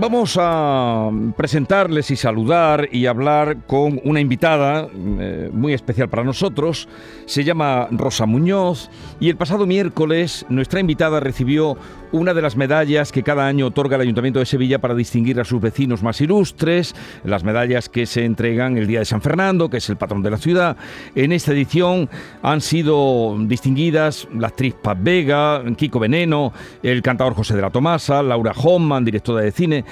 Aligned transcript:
vamos 0.00 0.38
a 0.40 1.10
presentarles 1.36 2.10
y 2.10 2.16
saludar 2.16 2.88
y 2.90 3.04
hablar 3.04 3.66
con 3.66 4.00
una 4.02 4.18
invitada 4.18 4.88
eh, 4.94 5.50
muy 5.52 5.74
especial 5.74 6.08
para 6.08 6.24
nosotros. 6.24 6.88
Se 7.26 7.44
llama 7.44 7.86
Rosa 7.90 8.24
Muñoz 8.24 8.88
y 9.20 9.28
el 9.28 9.36
pasado 9.36 9.66
miércoles 9.66 10.46
nuestra 10.48 10.80
invitada 10.80 11.20
recibió 11.20 11.76
una 12.12 12.34
de 12.34 12.42
las 12.42 12.56
medallas 12.56 13.12
que 13.12 13.22
cada 13.22 13.46
año 13.46 13.66
otorga 13.66 13.96
el 13.96 14.02
Ayuntamiento 14.02 14.40
de 14.40 14.46
Sevilla 14.46 14.80
para 14.80 14.94
distinguir 14.94 15.38
a 15.40 15.44
sus 15.44 15.60
vecinos 15.60 16.02
más 16.02 16.20
ilustres, 16.20 16.94
las 17.24 17.44
medallas 17.44 17.88
que 17.88 18.06
se 18.06 18.24
entregan 18.24 18.76
el 18.76 18.86
día 18.86 19.00
de 19.00 19.04
San 19.04 19.22
Fernando, 19.22 19.70
que 19.70 19.76
es 19.76 19.88
el 19.90 19.96
patrón 19.96 20.22
de 20.22 20.30
la 20.30 20.38
ciudad. 20.38 20.76
En 21.14 21.32
esta 21.32 21.52
edición 21.52 22.08
han 22.42 22.60
sido 22.60 23.36
distinguidas 23.40 24.26
la 24.34 24.48
actriz 24.48 24.74
Paz 24.74 24.98
Vega, 25.00 25.62
Kiko 25.76 26.00
Veneno, 26.00 26.52
el 26.82 27.02
cantador 27.02 27.34
José 27.34 27.54
de 27.54 27.62
la 27.62 27.70
Tomasa, 27.70 28.22
Laura 28.22 28.52
Hoffman, 28.56 29.04
directora 29.04 29.42
de 29.42 29.52
cine, 29.52 29.84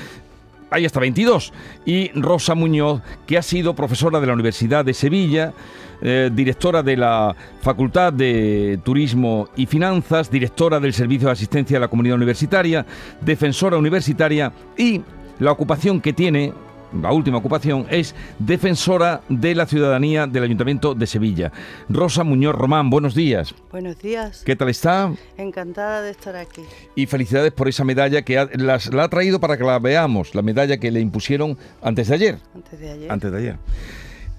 hay 0.71 0.85
hasta 0.85 1.01
22, 1.01 1.53
y 1.87 2.11
Rosa 2.15 2.55
Muñoz, 2.55 3.03
que 3.27 3.39
ha 3.39 3.43
sido 3.43 3.75
profesora 3.75 4.21
de 4.21 4.27
la 4.27 4.35
Universidad 4.35 4.85
de 4.85 4.95
Sevilla, 4.95 5.53
eh, 6.01 6.31
directora 6.33 6.83
de 6.83 6.97
la 6.97 7.35
Facultad 7.61 8.13
de 8.13 8.79
Turismo 8.85 9.49
y 9.57 9.67
Finanzas, 9.67 10.31
directora 10.31 10.79
del 10.79 10.93
Servicio 10.93 11.27
de 11.27 11.33
Asistencia 11.33 11.77
a 11.77 11.81
la 11.81 11.89
Comunidad 11.89 12.17
Universitaria, 12.17 12.87
defensora 13.21 13.77
universitaria 13.77 14.53
y 14.77 15.03
la 15.41 15.53
ocupación 15.53 16.01
que 16.01 16.13
tiene 16.13 16.53
la 17.01 17.13
última 17.13 17.39
ocupación, 17.39 17.87
es 17.91 18.15
defensora 18.39 19.21
de 19.29 19.55
la 19.55 19.67
ciudadanía 19.67 20.27
del 20.27 20.45
Ayuntamiento 20.45 20.95
de 20.95 21.07
Sevilla. 21.07 21.53
Rosa 21.89 22.25
Muñoz 22.25 22.55
Román, 22.55 22.91
buenos 22.91 23.15
días. 23.15 23.55
Buenos 23.71 23.99
días. 23.99 24.43
¿Qué 24.45 24.57
tal 24.57 24.69
está? 24.69 25.13
Encantada 25.37 26.03
de 26.03 26.11
estar 26.11 26.37
aquí. 26.37 26.63
Y 26.95 27.07
felicidades 27.07 27.53
por 27.53 27.69
esa 27.69 27.85
medalla 27.85 28.23
que 28.23 28.39
ha- 28.39 28.49
las- 28.55 28.93
la 28.93 29.05
ha 29.05 29.09
traído 29.09 29.39
para 29.41 29.57
que 29.57 29.65
la 29.65 29.79
veamos, 29.79 30.35
la 30.35 30.43
medalla 30.43 30.79
que 30.79 30.91
le 30.91 31.01
impusieron 31.01 31.59
antes 31.83 32.09
de 32.09 32.15
ayer. 32.15 32.39
Antes 32.55 32.81
de 32.81 32.91
ayer. 32.91 33.11
Antes 33.13 33.33
de 33.33 33.39
ayer. 33.39 33.57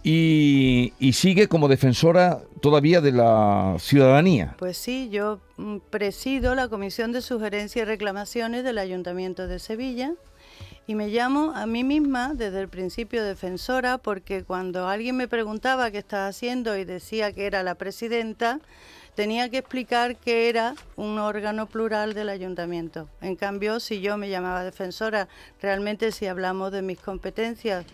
Y, 0.02 0.94
y 0.98 1.14
sigue 1.14 1.48
como 1.48 1.68
defensora 1.68 2.40
todavía 2.62 3.02
de 3.02 3.12
la 3.12 3.76
ciudadanía. 3.80 4.56
Pues 4.58 4.78
sí, 4.78 5.10
yo 5.12 5.40
mm, 5.58 5.78
presido 5.90 6.56
la 6.56 6.70
Comisión 6.70 7.12
de 7.12 7.22
Sugerencias 7.22 7.84
y 7.84 7.86
Reclamaciones 7.86 8.64
del 8.64 8.78
Ayuntamiento 8.78 9.48
de 9.48 9.60
Sevilla 9.60 10.14
y 10.90 10.96
me 10.96 11.10
llamo 11.10 11.54
a 11.56 11.68
mí 11.68 11.84
misma 11.84 12.34
desde 12.34 12.62
el 12.62 12.68
principio 12.68 13.24
defensora 13.24 14.00
porque 14.00 14.44
cuando 14.44 14.88
alguien 14.88 15.18
me 15.18 15.28
preguntaba 15.28 15.92
qué 15.92 16.00
estaba 16.00 16.26
haciendo 16.26 16.76
y 16.76 16.84
decía 16.84 17.32
que 17.32 17.46
era 17.46 17.62
la 17.62 17.76
presidenta, 17.76 18.60
tenía 19.14 19.50
que 19.50 19.60
explicar 19.60 20.16
que 20.16 20.50
era 20.50 20.74
un 20.96 21.20
órgano 21.20 21.68
plural 21.68 22.16
del 22.16 22.28
ayuntamiento. 22.30 23.08
En 23.22 23.36
cambio, 23.36 23.80
si 23.80 24.02
yo 24.02 24.18
me 24.18 24.32
llamaba 24.32 24.64
defensora, 24.64 25.28
realmente 25.62 26.12
si 26.12 26.26
hablamos 26.26 26.72
de 26.72 26.82
mis 26.82 27.00
competencias, 27.00 27.86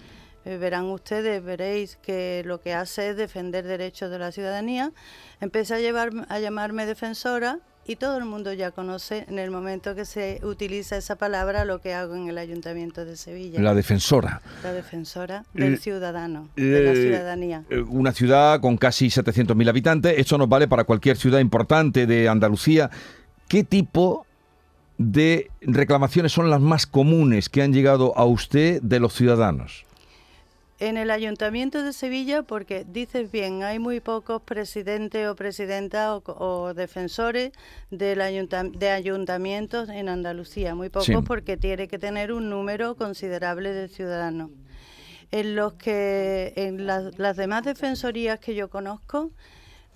eh, 0.45 0.55
verán 0.55 0.85
ustedes, 0.85 1.43
veréis 1.43 1.97
que 1.97 2.43
lo 2.45 2.61
que 2.61 2.73
hace 2.73 3.09
es 3.09 3.17
defender 3.17 3.65
derechos 3.65 4.09
de 4.09 4.19
la 4.19 4.31
ciudadanía. 4.31 4.93
Empecé 5.41 5.73
a, 5.73 5.79
llevar, 5.79 6.11
a 6.29 6.39
llamarme 6.39 6.85
defensora 6.85 7.59
y 7.87 7.97
todo 7.97 8.17
el 8.17 8.25
mundo 8.25 8.51
ya 8.53 8.71
conoce 8.71 9.25
en 9.29 9.37
el 9.39 9.51
momento 9.51 9.93
que 9.95 10.05
se 10.05 10.39
utiliza 10.43 10.97
esa 10.97 11.15
palabra 11.15 11.65
lo 11.65 11.81
que 11.81 11.93
hago 11.93 12.15
en 12.15 12.27
el 12.29 12.37
Ayuntamiento 12.37 13.05
de 13.05 13.15
Sevilla. 13.15 13.61
La 13.61 13.73
defensora. 13.75 14.41
La 14.63 14.73
defensora 14.73 15.43
Eh, 15.53 15.61
del 15.61 15.77
ciudadano, 15.79 16.49
de 16.55 16.83
la 16.83 16.91
Eh, 16.91 16.95
ciudadanía. 16.95 17.63
eh, 17.69 17.79
Una 17.81 18.11
ciudad 18.11 18.59
con 18.59 18.77
casi 18.77 19.09
700.000 19.09 19.69
habitantes. 19.69 20.15
Esto 20.17 20.37
nos 20.37 20.49
vale 20.49 20.67
para 20.67 20.83
cualquier 20.83 21.17
ciudad 21.17 21.39
importante 21.39 22.07
de 22.07 22.27
Andalucía. 22.27 22.89
¿Qué 23.47 23.63
tipo 23.63 24.25
de 24.97 25.51
reclamaciones 25.61 26.31
son 26.31 26.49
las 26.49 26.61
más 26.61 26.87
comunes 26.87 27.49
que 27.49 27.61
han 27.61 27.73
llegado 27.73 28.17
a 28.17 28.25
usted 28.25 28.81
de 28.81 28.99
los 28.99 29.13
ciudadanos? 29.13 29.85
En 30.77 30.97
el 30.97 31.09
Ayuntamiento 31.09 31.81
de 31.83 31.93
Sevilla, 31.93 32.43
porque 32.43 32.85
dices 32.85 33.31
bien, 33.31 33.63
hay 33.63 33.79
muy 33.79 34.01
pocos 34.01 34.41
presidentes 34.41 35.25
o 35.29 35.33
presidentas 35.35 36.21
o, 36.25 36.73
defensores 36.73 37.53
del 37.91 38.19
ayunta- 38.19 38.63
de 38.65 38.89
ayuntamientos 38.89 39.87
en 39.87 40.09
Andalucía, 40.09 40.75
muy 40.75 40.89
pocos 40.89 41.05
Sí. 41.05 41.13
porque 41.25 41.55
tiene 41.55 41.87
que 41.87 41.97
tener 41.97 42.33
un 42.33 42.49
número 42.49 42.95
considerable 42.95 43.71
de 43.71 43.87
ciudadanos. 43.87 44.49
En 45.31 45.55
los 45.55 45.73
que 45.75 46.51
en 46.57 46.85
las- 46.85 47.17
las 47.17 47.37
demás 47.37 47.63
defensorías 47.63 48.39
que 48.41 48.53
yo 48.53 48.69
conozco 48.69 49.31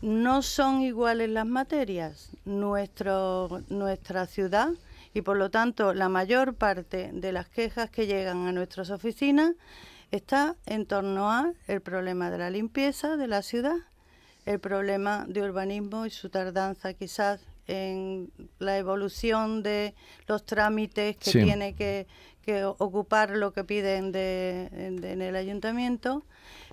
no 0.02 0.42
son 0.42 0.82
iguales 0.82 1.30
las 1.30 1.46
materias. 1.46 2.32
Nuestro, 2.46 3.64
nuestra 3.68 4.28
ciudad 4.28 4.70
y 5.14 5.22
por 5.24 5.36
lo 5.36 5.50
tanto 5.52 5.94
la 5.94 6.08
mayor 6.08 6.54
parte 6.56 7.10
de 7.14 7.34
las 7.34 7.50
quejas 7.50 7.90
que 7.90 8.08
llegan 8.08 8.48
a 8.48 8.54
nuestras 8.54 8.92
oficinas 8.92 9.56
está 10.12 10.56
en 10.66 10.86
torno 10.86 11.32
a 11.32 11.54
el 11.68 11.82
problema 11.82 12.30
de 12.32 12.38
la 12.38 12.50
limpieza 12.50 13.18
de 13.18 13.28
la 13.28 13.42
ciudad, 13.42 13.76
el 14.46 14.60
problema 14.60 15.26
de 15.28 15.42
urbanismo 15.44 16.06
y 16.06 16.10
su 16.10 16.30
tardanza 16.30 16.94
quizás 16.94 17.42
en 17.68 18.32
la 18.58 18.78
evolución 18.78 19.62
de 19.62 19.94
los 20.28 20.44
trámites 20.46 21.18
que 21.18 21.32
Sí. 21.32 21.44
tiene 21.44 21.76
que, 21.76 22.08
que 22.42 22.66
ocupar 22.66 23.30
lo 23.32 23.54
que 23.54 23.64
piden 23.64 24.12
de- 24.12 24.70
de- 25.00 25.12
en 25.12 25.22
el 25.22 25.36
ayuntamiento 25.36 26.24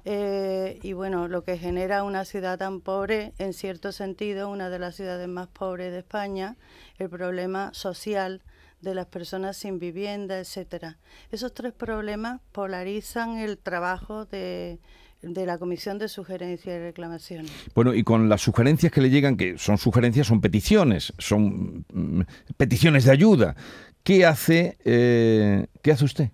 eh, 0.06 0.78
y 0.82 0.92
bueno, 0.94 1.26
lo 1.28 1.42
que 1.42 1.58
genera 1.58 2.04
una 2.04 2.24
ciudad 2.24 2.56
tan 2.58 2.80
pobre, 2.80 3.32
en 3.38 3.52
cierto 3.52 3.90
sentido, 3.92 4.48
una 4.48 4.70
de 4.70 4.78
las 4.78 4.94
ciudades 4.94 5.26
más 5.28 5.48
pobres 5.48 5.92
de 5.92 5.98
España, 5.98 6.56
el 6.98 7.10
problema 7.10 7.74
social 7.74 8.40
de 8.80 8.94
las 8.94 9.06
personas 9.06 9.56
sin 9.56 9.78
vivienda, 9.78 10.38
etcétera. 10.38 10.98
Esos 11.30 11.52
tres 11.54 11.72
problemas 11.72 12.40
polarizan 12.52 13.38
el 13.38 13.58
trabajo 13.58 14.26
de, 14.26 14.78
de 15.22 15.46
la 15.46 15.58
Comisión 15.58 15.98
de 15.98 16.08
Sugerencias 16.08 16.76
y 16.76 16.78
Reclamaciones. 16.78 17.50
Bueno, 17.74 17.94
y 17.94 18.02
con 18.02 18.28
las 18.28 18.42
sugerencias 18.42 18.92
que 18.92 19.00
le 19.00 19.10
llegan, 19.10 19.36
que 19.36 19.58
son 19.58 19.78
sugerencias, 19.78 20.26
son 20.26 20.40
peticiones, 20.40 21.12
son 21.18 21.84
mm, 21.92 22.20
peticiones 22.56 23.04
de 23.04 23.12
ayuda. 23.12 23.56
¿Qué 24.02 24.24
hace, 24.24 24.76
eh, 24.84 25.66
¿qué 25.82 25.92
hace 25.92 26.04
usted? 26.04 26.30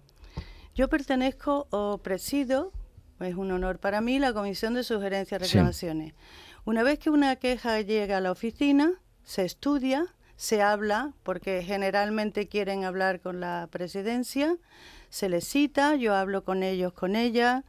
Yo 0.74 0.88
pertenezco 0.88 1.68
o 1.70 1.98
presido, 1.98 2.72
es 3.20 3.34
un 3.34 3.50
honor 3.50 3.78
para 3.78 4.00
mí, 4.00 4.18
la 4.18 4.32
Comisión 4.32 4.74
de 4.74 4.82
Sugerencias 4.84 5.40
y 5.40 5.44
Sí. 5.44 5.52
Reclamaciones. 5.52 6.14
Una 6.64 6.82
vez 6.82 6.98
que 6.98 7.10
una 7.10 7.36
queja 7.36 7.80
llega 7.80 8.18
a 8.18 8.20
la 8.20 8.30
oficina, 8.30 8.92
se 9.24 9.44
estudia, 9.44 10.06
se 10.42 10.60
habla, 10.60 11.12
porque 11.22 11.62
generalmente 11.62 12.48
quieren 12.48 12.82
hablar 12.82 13.20
con 13.20 13.38
la 13.38 13.68
presidencia, 13.70 14.56
se 15.08 15.28
les 15.28 15.46
cita, 15.46 15.94
yo 15.94 16.16
hablo 16.16 16.42
con 16.42 16.64
ellos, 16.64 16.92
con 16.92 17.14
ella, 17.14 17.62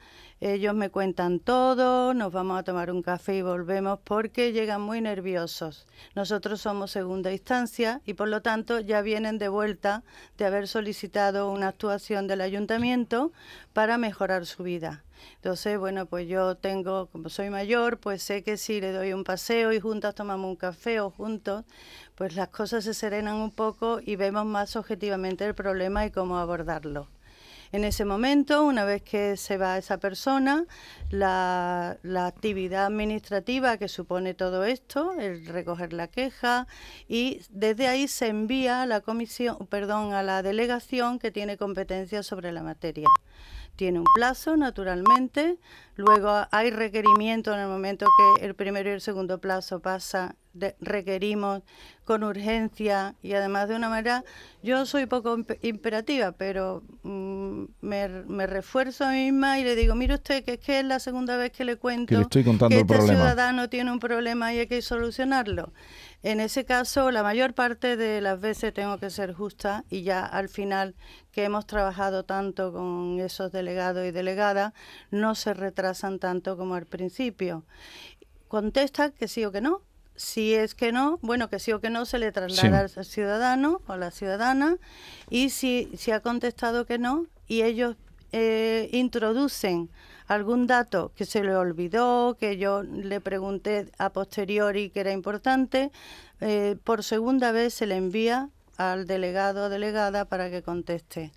ellos 0.51 0.75
me 0.75 0.89
cuentan 0.89 1.39
todo, 1.39 2.13
nos 2.13 2.33
vamos 2.33 2.59
a 2.59 2.63
tomar 2.63 2.91
un 2.91 3.01
café 3.01 3.37
y 3.37 3.41
volvemos 3.41 3.99
porque 4.03 4.51
llegan 4.51 4.81
muy 4.81 4.99
nerviosos. 4.99 5.87
Nosotros 6.15 6.59
somos 6.59 6.91
segunda 6.91 7.31
instancia 7.31 8.01
y 8.03 8.15
por 8.15 8.27
lo 8.27 8.41
tanto 8.41 8.81
ya 8.81 9.01
vienen 9.01 9.37
de 9.37 9.47
vuelta 9.47 10.03
de 10.37 10.43
haber 10.43 10.67
solicitado 10.67 11.49
una 11.49 11.69
actuación 11.69 12.27
del 12.27 12.41
ayuntamiento 12.41 13.31
para 13.71 13.97
mejorar 13.97 14.45
su 14.45 14.63
vida. 14.63 15.05
Entonces, 15.35 15.79
bueno, 15.79 16.07
pues 16.07 16.27
yo 16.27 16.55
tengo, 16.55 17.05
como 17.05 17.29
soy 17.29 17.49
mayor, 17.49 17.97
pues 17.99 18.21
sé 18.21 18.43
que 18.43 18.57
si 18.57 18.81
le 18.81 18.91
doy 18.91 19.13
un 19.13 19.23
paseo 19.23 19.71
y 19.71 19.79
juntas 19.79 20.13
tomamos 20.13 20.49
un 20.49 20.57
café 20.57 20.99
o 20.99 21.09
juntos, 21.09 21.63
pues 22.15 22.35
las 22.35 22.49
cosas 22.49 22.83
se 22.83 22.93
serenan 22.93 23.35
un 23.35 23.51
poco 23.51 24.01
y 24.03 24.17
vemos 24.17 24.45
más 24.45 24.75
objetivamente 24.75 25.45
el 25.45 25.55
problema 25.55 26.05
y 26.05 26.11
cómo 26.11 26.37
abordarlo. 26.37 27.07
En 27.73 27.85
ese 27.85 28.05
momento, 28.05 28.63
una 28.63 28.85
vez 28.85 29.01
que 29.01 29.35
se 29.35 29.57
va 29.57 29.79
esa 29.79 29.97
persona, 29.97 30.67
la, 31.09 31.97
actividad 32.19 32.85
administrativa 32.85 33.77
que 33.77 33.87
supone 33.87 34.35
todo 34.35 34.63
esto, 34.63 35.13
el 35.17 35.47
recoger 35.47 35.91
la 35.91 36.07
queja, 36.07 36.67
y 37.07 37.41
desde 37.49 37.87
ahí 37.87 38.07
se 38.07 38.27
envía 38.27 38.83
a 38.83 38.85
la 38.85 39.01
comisión, 39.01 39.57
perdón, 39.71 40.13
a 40.13 40.21
la 40.21 40.43
delegación 40.43 41.17
que 41.17 41.31
tiene 41.31 41.57
competencia 41.57 42.21
sobre 42.21 42.51
la 42.51 42.61
materia. 42.61 43.07
Tiene 43.75 43.99
un 43.99 44.05
plazo, 44.15 44.55
naturalmente, 44.55 45.57
Luego 45.95 46.47
hay 46.49 46.71
requerimiento 46.71 47.53
en 47.53 47.59
el 47.59 47.67
momento 47.67 48.07
que 48.17 48.45
el 48.45 48.55
primero 48.55 48.89
y 48.89 48.93
el 48.93 49.01
segundo 49.01 49.39
plazo 49.39 49.79
pasa, 49.79 50.35
requerimos 50.81 51.61
con 52.03 52.23
urgencia 52.23 53.13
y 53.21 53.33
además 53.33 53.69
de 53.69 53.75
una 53.75 53.89
manera, 53.89 54.23
yo 54.63 54.87
soy 54.87 55.05
poco 55.05 55.37
imperativa, 55.61 56.31
pero 56.31 56.81
mm, 57.03 57.63
me, 57.81 58.47
refuerzo 58.47 59.05
a 59.05 59.11
mí 59.11 59.31
misma 59.31 59.59
y 59.59 59.63
le 59.63 59.75
digo, 59.75 59.93
mire 59.93 60.15
usted 60.15 60.43
que 60.43 60.53
es 60.53 60.59
que 60.59 60.79
es 60.79 60.85
la 60.85 60.99
segunda 60.99 61.37
vez 61.37 61.51
que 61.51 61.63
le 61.63 61.75
cuento 61.75 62.27
que, 62.27 62.39
este 62.39 63.01
ciudadano 63.01 63.69
tiene 63.69 63.91
un 63.91 63.99
problema 63.99 64.51
y 64.51 64.59
hay 64.59 64.67
que 64.67 64.81
solucionarlo. 64.81 65.73
En 66.23 66.39
ese 66.39 66.63
caso, 66.63 67.11
la 67.11 67.21
mayor 67.21 67.53
parte 67.53 67.97
de 67.97 68.21
las 68.21 68.39
veces 68.39 68.73
tengo 68.73 68.97
que 68.97 69.09
ser 69.09 69.33
justa 69.33 69.83
y 69.89 70.03
ya 70.03 70.25
al 70.25 70.47
final 70.47 70.95
que 71.33 71.43
hemos 71.43 71.67
trabajado 71.67 72.23
tanto 72.23 72.71
con 72.71 73.19
esos 73.19 73.51
delegados 73.51 74.05
y 74.05 74.11
delegadas, 74.11 74.71
no 75.11 75.35
se 75.35 75.53
retrasan 75.53 76.19
tanto 76.19 76.55
como 76.55 76.75
al 76.75 76.85
principio. 76.85 77.65
Contesta 78.47 79.11
que 79.11 79.27
sí 79.27 79.43
o 79.43 79.51
que 79.51 79.59
no. 79.59 79.81
Si 80.15 80.53
es 80.53 80.75
que 80.75 80.93
no, 80.93 81.19
bueno, 81.21 81.49
que 81.49 81.59
sí 81.59 81.73
o 81.73 81.81
que 81.81 81.89
no 81.89 82.05
se 82.05 82.19
le 82.19 82.31
traslada 82.31 82.79
al 82.81 83.05
ciudadano 83.05 83.81
o 83.87 83.91
a 83.91 83.97
la 83.97 84.11
ciudadana. 84.11 84.77
Y 85.29 85.49
si, 85.49 85.89
si 85.97 86.11
ha 86.11 86.21
contestado 86.21 86.85
que 86.85 86.99
no 86.99 87.25
y 87.47 87.63
ellos 87.63 87.97
eh, 88.33 88.89
introducen 88.91 89.89
algún 90.27 90.65
dato 90.65 91.11
que 91.15 91.25
se 91.25 91.43
le 91.43 91.55
olvidó, 91.55 92.35
que 92.39 92.57
yo 92.57 92.81
le 92.81 93.21
pregunté 93.21 93.91
a 93.99 94.09
posteriori 94.09 94.89
que 94.89 95.01
era 95.01 95.11
importante, 95.11 95.91
eh, 96.41 96.75
por 96.83 97.03
segunda 97.03 97.51
vez 97.51 97.75
se 97.75 97.85
le 97.85 97.95
envía 97.95 98.49
al 98.77 99.05
delegado 99.05 99.65
o 99.65 99.69
delegada 99.69 100.25
para 100.25 100.49
que 100.49 100.63
conteste. 100.63 101.31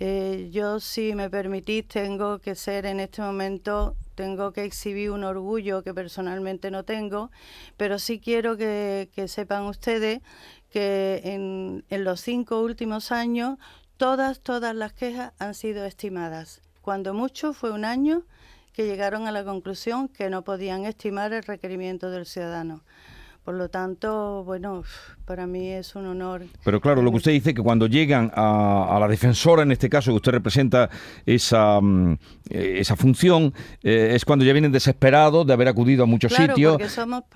Eh, 0.00 0.48
yo, 0.50 0.80
si 0.80 1.14
me 1.14 1.28
permitís, 1.28 1.86
tengo 1.86 2.38
que 2.38 2.54
ser 2.54 2.86
en 2.86 2.98
este 2.98 3.20
momento, 3.20 3.94
tengo 4.14 4.52
que 4.52 4.64
exhibir 4.64 5.10
un 5.10 5.22
orgullo 5.22 5.82
que 5.82 5.92
personalmente 5.92 6.70
no 6.70 6.84
tengo, 6.84 7.30
pero 7.76 7.98
sí 7.98 8.18
quiero 8.18 8.56
que, 8.56 9.08
sepan 9.28 9.64
ustedes 9.64 10.22
que 10.70 11.20
en, 11.24 11.84
en 11.90 12.04
los 12.04 12.22
cinco 12.22 12.62
últimos 12.62 13.12
años 13.12 13.58
todas, 13.96 14.40
todas 14.40 14.74
las 14.74 14.92
quejas 14.92 15.32
han 15.38 15.54
sido 15.54 15.84
estimadas. 15.84 16.60
Cuando 16.82 17.14
mucho 17.14 17.52
fue 17.52 17.70
un 17.70 17.84
año 17.84 18.22
que 18.72 18.86
llegaron 18.86 19.26
a 19.26 19.32
la 19.32 19.44
conclusión 19.44 20.08
que 20.08 20.30
no 20.30 20.42
podían 20.42 20.84
estimar 20.84 21.32
el 21.32 21.44
requerimiento 21.44 22.10
del 22.10 22.26
ciudadano. 22.26 22.82
Por 23.44 23.56
lo 23.56 23.68
tanto, 23.68 24.42
bueno, 24.44 24.84
para 25.26 25.46
mí 25.46 25.68
es 25.68 25.94
un 25.96 26.06
honor. 26.06 26.44
Pero 26.64 26.80
claro, 26.80 27.02
lo 27.02 27.10
que 27.10 27.18
usted 27.18 27.32
dice 27.32 27.52
que 27.52 27.60
cuando 27.60 27.86
llegan 27.86 28.32
a, 28.34 28.96
la 28.98 29.06
defensora, 29.06 29.62
en 29.62 29.72
este 29.72 29.90
caso, 29.90 30.12
que 30.12 30.16
usted 30.16 30.32
representa 30.32 30.88
esa, 31.26 31.78
mm, 31.78 32.12
eh, 32.48 32.76
esa 32.78 32.96
función, 32.96 33.52
eh, 33.82 34.12
es 34.14 34.24
cuando 34.24 34.46
ya 34.46 34.52
vienen 34.54 34.72
desesperados 34.72 35.46
de 35.46 35.52
haber 35.52 35.68
acudido 35.68 36.04
a 36.04 36.06
muchos 36.06 36.32
sitios. 36.32 36.78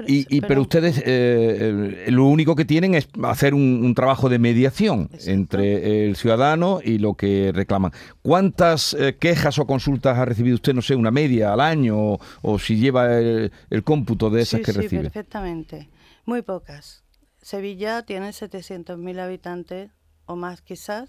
y, 0.07 0.41
pero 0.41 0.63
ustedes 0.63 1.03
eh, 1.05 2.07
lo 2.09 2.25
único 2.25 2.57
que 2.57 2.65
tienen 2.65 2.95
es 2.95 3.07
hacer 3.25 3.53
un, 3.53 3.95
trabajo 3.95 4.31
de 4.31 4.39
mediación 4.39 5.11
entre 5.27 6.07
el 6.07 6.17
ciudadano 6.17 6.81
y 6.83 6.99
lo 6.99 7.15
que 7.15 7.53
reclaman. 7.55 7.93
¿Cuántas 8.23 8.97
quejas 9.19 9.59
o 9.59 9.67
consultas 9.67 10.17
ha 10.17 10.25
recibido 10.25 10.55
usted, 10.55 10.73
no 10.73 10.81
sé, 10.81 10.95
una 10.95 11.11
media 11.11 11.53
al 11.53 11.61
año 11.61 12.19
o, 12.43 12.59
si 12.59 12.77
lleva 12.77 13.19
el, 13.19 13.51
cómputo 13.85 14.31
de 14.31 14.43
esas 14.43 14.61
que 14.61 14.73
sí, 14.73 14.79
recibe? 14.79 15.03
Perfectamente. 15.03 15.89
Muy 16.29 16.43
pocas. 16.43 17.05
Sevilla 17.41 18.03
tiene 18.03 18.29
700.000 18.33 19.19
habitantes 19.19 19.91
o 20.27 20.37
más 20.37 20.61
quizás 20.61 21.09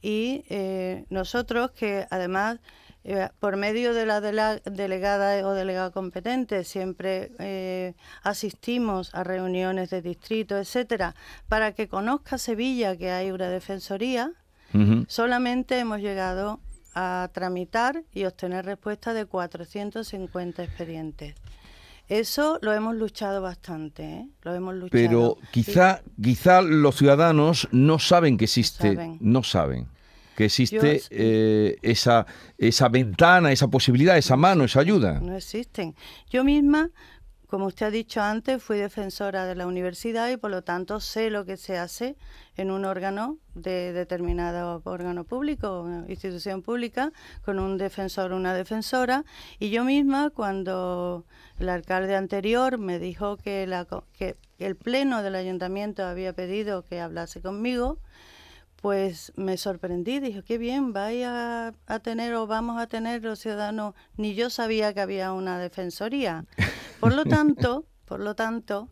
y 0.00 0.44
eh, 0.50 1.04
nosotros 1.10 1.72
que 1.72 2.06
además 2.10 2.60
eh, 3.02 3.28
por 3.40 3.56
medio 3.56 3.92
de 3.92 4.06
la, 4.06 4.20
delegada 4.20 5.44
o 5.48 5.52
delegado 5.52 5.90
competente 5.90 6.62
siempre 6.62 7.32
eh, 7.40 7.94
asistimos 8.22 9.12
a 9.16 9.24
reuniones 9.24 9.90
de 9.90 10.00
distrito, 10.00 10.56
etcétera, 10.56 11.16
para 11.48 11.72
que 11.72 11.88
conozca 11.88 12.38
Sevilla 12.38 12.96
que 12.96 13.10
hay 13.10 13.32
una 13.32 13.48
defensoría, 13.48 14.30
solamente 15.08 15.80
hemos 15.80 15.98
llegado 15.98 16.60
a 16.94 17.30
tramitar 17.32 18.04
y 18.14 18.26
obtener 18.26 18.64
respuesta 18.64 19.12
de 19.12 19.26
450 19.26 20.62
expedientes. 20.62 21.34
Eso 22.08 22.58
lo 22.62 22.72
hemos 22.72 22.96
luchado 22.96 23.40
bastante, 23.40 24.02
¿eh? 24.02 24.28
lo 24.42 24.54
hemos 24.54 24.74
luchado. 24.74 24.90
Pero 24.90 25.38
quizá, 25.50 26.02
quizá 26.20 26.60
los 26.60 26.96
ciudadanos 26.96 27.68
no 27.72 27.98
saben 27.98 28.36
que 28.36 28.44
existe, 28.44 29.16
no 29.20 29.42
saben 29.42 29.88
que 30.36 30.46
existe 30.46 31.02
eh, 31.10 31.76
esa, 31.82 32.26
esa 32.58 32.88
ventana, 32.88 33.52
esa 33.52 33.68
posibilidad, 33.68 34.16
esa 34.16 34.36
mano, 34.36 34.64
esa 34.64 34.80
ayuda. 34.80 35.20
No 35.20 35.36
existen. 35.36 35.94
Yo 36.30 36.44
misma, 36.44 36.90
como 37.52 37.66
usted 37.66 37.84
ha 37.84 37.90
dicho 37.90 38.22
antes, 38.22 38.62
fui 38.62 38.78
defensora 38.78 39.44
de 39.44 39.54
la 39.54 39.66
universidad 39.66 40.30
y 40.30 40.38
por 40.38 40.50
lo 40.50 40.64
tanto 40.64 41.00
sé 41.00 41.28
lo 41.28 41.44
que 41.44 41.58
se 41.58 41.76
hace 41.76 42.16
en 42.56 42.70
un 42.70 42.86
órgano 42.86 43.36
de 43.54 43.92
determinado 43.92 44.80
órgano 44.86 45.24
público, 45.24 45.86
institución 46.08 46.62
pública, 46.62 47.12
con 47.44 47.58
un 47.58 47.76
defensor 47.76 48.32
o 48.32 48.36
una 48.36 48.54
defensora. 48.54 49.26
Y 49.58 49.68
yo 49.68 49.84
misma, 49.84 50.30
cuando 50.30 51.26
el 51.58 51.68
alcalde 51.68 52.16
anterior 52.16 52.78
me 52.78 52.98
dijo 52.98 53.36
que, 53.36 53.66
la, 53.66 53.86
que 54.16 54.38
el 54.58 54.74
pleno 54.74 55.22
del 55.22 55.34
ayuntamiento 55.34 56.06
había 56.06 56.32
pedido 56.32 56.84
que 56.84 57.00
hablase 57.00 57.42
conmigo, 57.42 57.98
pues 58.80 59.30
me 59.36 59.58
sorprendí, 59.58 60.20
dije, 60.20 60.42
qué 60.42 60.56
bien, 60.56 60.94
vaya 60.94 61.74
a 61.86 61.98
tener 61.98 62.32
o 62.32 62.46
vamos 62.46 62.80
a 62.80 62.86
tener 62.86 63.22
los 63.22 63.40
ciudadanos, 63.40 63.94
ni 64.16 64.34
yo 64.34 64.48
sabía 64.48 64.94
que 64.94 65.02
había 65.02 65.34
una 65.34 65.58
defensoría. 65.58 66.46
Por 67.02 67.14
lo 67.14 67.24
tanto, 67.36 67.84
por 68.04 68.20
lo 68.20 68.36
tanto, 68.36 68.88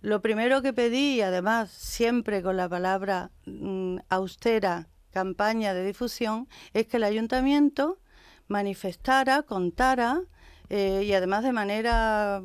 lo 0.00 0.20
primero 0.20 0.62
que 0.62 0.72
pedí, 0.72 1.18
y 1.18 1.20
además 1.20 1.70
siempre 1.70 2.42
con 2.42 2.56
la 2.56 2.68
palabra 2.68 3.30
mm, 3.46 3.98
austera, 4.08 4.88
campaña 5.12 5.72
de 5.72 5.84
difusión, 5.84 6.48
es 6.72 6.88
que 6.88 6.96
el 6.96 7.04
ayuntamiento 7.04 8.00
manifestara, 8.48 9.44
contara, 9.44 10.22
eh, 10.70 11.04
y 11.06 11.12
además 11.12 11.44
de 11.44 11.52
manera 11.52 12.42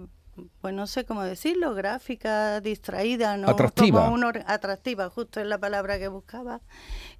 pues 0.62 0.74
no 0.74 0.88
sé 0.88 1.06
cómo 1.06 1.24
decirlo, 1.24 1.74
gráfica, 1.74 2.62
distraída, 2.62 3.38
¿no? 3.38 3.50
Atractiva. 3.50 4.12
atractiva, 4.45 5.10
justo 5.10 5.39
es 5.39 5.48
la 5.48 5.57
palabra 5.57 6.00
que 6.00 6.07
buscaba, 6.07 6.62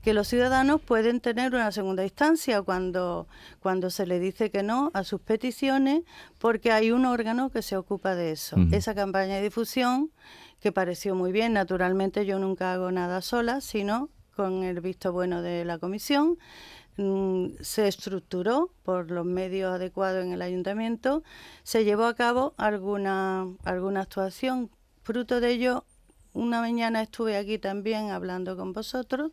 que 0.02 0.14
los 0.14 0.28
ciudadanos 0.28 0.82
pueden 0.82 1.20
tener 1.20 1.54
una 1.54 1.72
segunda 1.72 2.04
instancia 2.04 2.62
cuando, 2.62 3.28
cuando 3.60 3.90
se 3.90 4.06
le 4.06 4.20
dice 4.20 4.52
que 4.52 4.64
no 4.64 4.92
a 4.94 5.04
sus 5.04 5.22
peticiones, 5.22 6.04
porque 6.38 6.72
hay 6.72 6.92
un 6.92 7.06
órgano 7.06 7.50
que 7.50 7.62
se 7.62 7.78
ocupa 7.78 8.16
de 8.16 8.32
eso. 8.32 8.58
Esa 8.72 8.96
campaña 8.96 9.36
de 9.36 9.44
difusión, 9.44 10.12
que 10.60 10.72
pareció 10.72 11.16
muy 11.16 11.32
bien, 11.32 11.54
naturalmente 11.54 12.26
yo 12.26 12.40
nunca 12.40 12.74
hago 12.74 12.92
nada 12.92 13.22
sola, 13.22 13.62
sino 13.62 14.10
con 14.36 14.64
el 14.64 14.82
visto 14.82 15.12
bueno 15.12 15.42
de 15.42 15.66
la 15.66 15.80
comisión, 15.80 16.38
se 17.62 17.88
estructuró 17.88 18.72
por 18.84 19.12
los 19.12 19.26
medios 19.26 19.74
adecuados 19.74 20.26
en 20.26 20.32
el 20.32 20.42
ayuntamiento, 20.42 21.24
se 21.64 21.84
llevó 21.84 22.06
a 22.06 22.16
cabo 22.16 22.54
alguna, 22.58 23.48
alguna 23.64 24.02
actuación. 24.02 24.72
Fruto 25.04 25.40
de 25.40 25.52
ello, 25.52 25.86
una 26.34 26.60
mañana 26.60 27.02
estuve 27.02 27.38
aquí 27.38 27.60
también 27.60 28.10
hablando 28.10 28.58
con 28.58 28.74
vosotros, 28.74 29.32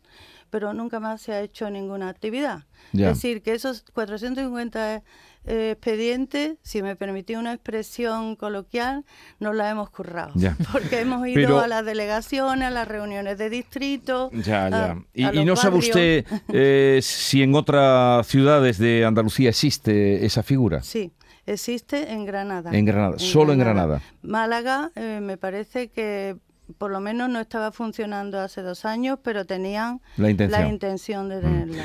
pero 0.55 0.73
nunca 0.73 1.01
más 1.01 1.21
se 1.21 1.33
ha 1.33 1.41
hecho 1.41 1.69
ninguna 1.69 2.07
actividad. 2.07 2.63
Es 2.93 3.01
decir, 3.01 3.41
que 3.41 3.51
esos 3.51 3.83
450 3.93 5.03
eh, 5.43 5.71
expedientes, 5.71 6.55
si 6.61 6.81
me 6.81 6.95
permití 6.95 7.35
una 7.35 7.51
expresión 7.51 8.37
coloquial, 8.37 9.03
no 9.41 9.51
la 9.51 9.69
hemos 9.69 9.89
currado. 9.89 10.31
Porque 10.71 11.01
hemos 11.01 11.27
ido 11.27 11.59
a 11.59 11.67
las 11.67 11.83
delegaciones, 11.83 12.69
a 12.69 12.71
las 12.71 12.87
reuniones 12.87 13.37
de 13.37 13.49
distrito. 13.49 14.31
Ya, 14.31 14.69
ya. 14.69 14.97
y, 15.13 15.43
no 15.43 15.57
sabe 15.57 15.79
usted 15.79 16.25
eh, 16.53 17.01
si 17.03 17.43
en 17.43 17.53
otras 17.53 18.25
ciudades 18.25 18.77
de 18.77 19.03
Andalucía 19.03 19.49
existe 19.49 20.25
esa 20.25 20.41
figura. 20.41 20.81
Sí. 20.83 21.11
Existe 21.45 22.13
en 22.13 22.25
Granada. 22.25 22.71
En 22.71 22.85
Granada, 22.85 23.19
solo 23.19 23.51
en 23.51 23.59
Granada. 23.59 24.01
Málaga 24.21 24.91
eh, 24.95 25.19
me 25.21 25.35
parece 25.35 25.89
que 25.89 26.37
por 26.77 26.91
lo 26.91 26.99
menos 26.99 27.29
no 27.29 27.39
estaba 27.39 27.71
funcionando 27.71 28.39
hace 28.39 28.61
dos 28.61 28.85
años, 28.85 29.19
pero 29.23 29.45
tenían 29.45 30.01
la 30.17 30.29
intención, 30.29 31.29
de 31.29 31.37
mm. 31.37 31.41
tenerla. 31.41 31.83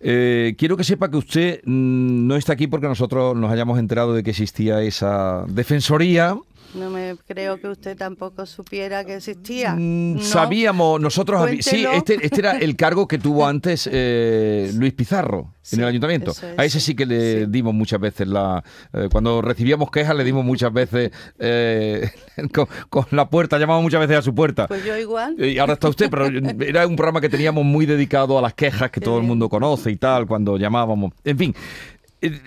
Eh, 0.00 0.54
quiero 0.56 0.76
que 0.76 0.84
sepa 0.84 1.10
que 1.10 1.16
usted 1.16 1.60
mm, 1.64 2.26
no 2.26 2.36
está 2.36 2.54
aquí 2.54 2.66
porque 2.66 2.86
nosotros 2.86 3.36
nos 3.36 3.50
hayamos 3.50 3.78
enterado 3.78 4.14
de 4.14 4.22
que 4.22 4.30
existía 4.30 4.82
esa 4.82 5.44
defensoría 5.48 6.36
no 6.74 6.90
me 6.90 7.16
creo 7.26 7.60
que 7.60 7.68
usted 7.68 7.96
tampoco 7.96 8.46
supiera 8.46 9.04
que 9.04 9.16
existía. 9.16 9.74
Mm, 9.76 10.20
sabíamos, 10.20 11.00
nosotros... 11.00 11.50
Sí, 11.60 11.84
este, 11.92 12.18
este, 12.24 12.40
era 12.40 12.58
el 12.58 12.76
cargo 12.76 13.08
que 13.08 13.18
tuvo 13.18 13.46
antes 13.46 13.88
eh, 13.90 14.70
Luis 14.74 14.92
Pizarro 14.92 15.52
en 15.72 15.80
el 15.80 15.86
ayuntamiento. 15.86 16.32
A 16.56 16.64
ese 16.64 16.80
sí 16.80 16.94
que 16.94 17.06
le 17.06 17.46
dimos 17.46 17.74
muchas 17.74 18.00
veces 18.00 18.28
la... 18.28 18.62
Eh, 18.92 19.08
cuando 19.10 19.42
recibíamos 19.42 19.90
quejas 19.90 20.16
le 20.16 20.24
dimos 20.24 20.44
muchas 20.44 20.72
veces 20.72 21.10
eh, 21.38 22.10
con, 22.52 23.06
la 23.10 23.28
puerta, 23.28 23.58
llamamos 23.58 23.82
muchas 23.82 24.00
veces 24.00 24.18
a 24.18 24.22
su 24.22 24.34
puerta. 24.34 24.66
Pues 24.68 24.84
yo 24.84 24.96
igual. 24.96 25.36
Y 25.38 25.58
ahora 25.58 25.74
está 25.74 25.88
usted, 25.88 26.08
pero 26.10 26.26
era 26.26 26.86
un 26.86 26.96
programa 26.96 27.20
que 27.20 27.28
teníamos 27.28 27.64
muy 27.64 27.86
dedicado 27.86 28.38
a 28.38 28.42
las 28.42 28.54
quejas 28.54 28.90
que 28.90 29.00
todo 29.00 29.18
el 29.18 29.24
mundo 29.24 29.48
conoce 29.48 29.90
y 29.90 29.96
tal, 29.96 30.26
cuando 30.26 30.56
llamábamos. 30.56 31.12
En 31.24 31.38
fin, 31.38 31.54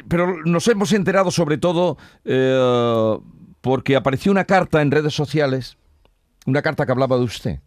pero 0.07 0.43
nos 0.43 0.67
hemos 0.67 0.91
enterado 0.93 1.31
sobre 1.31 1.57
todo 1.57 1.97
porque 3.63 3.95
apareció 3.95 4.29
una 4.29 4.43
carta 4.43 4.81
en 4.81 4.91
redes 4.91 5.13
sociales, 5.13 5.77
una 6.45 6.61
carta 6.61 6.85
que 6.85 6.91
hablaba 6.91 7.15
de 7.15 7.23
usted. 7.23 7.59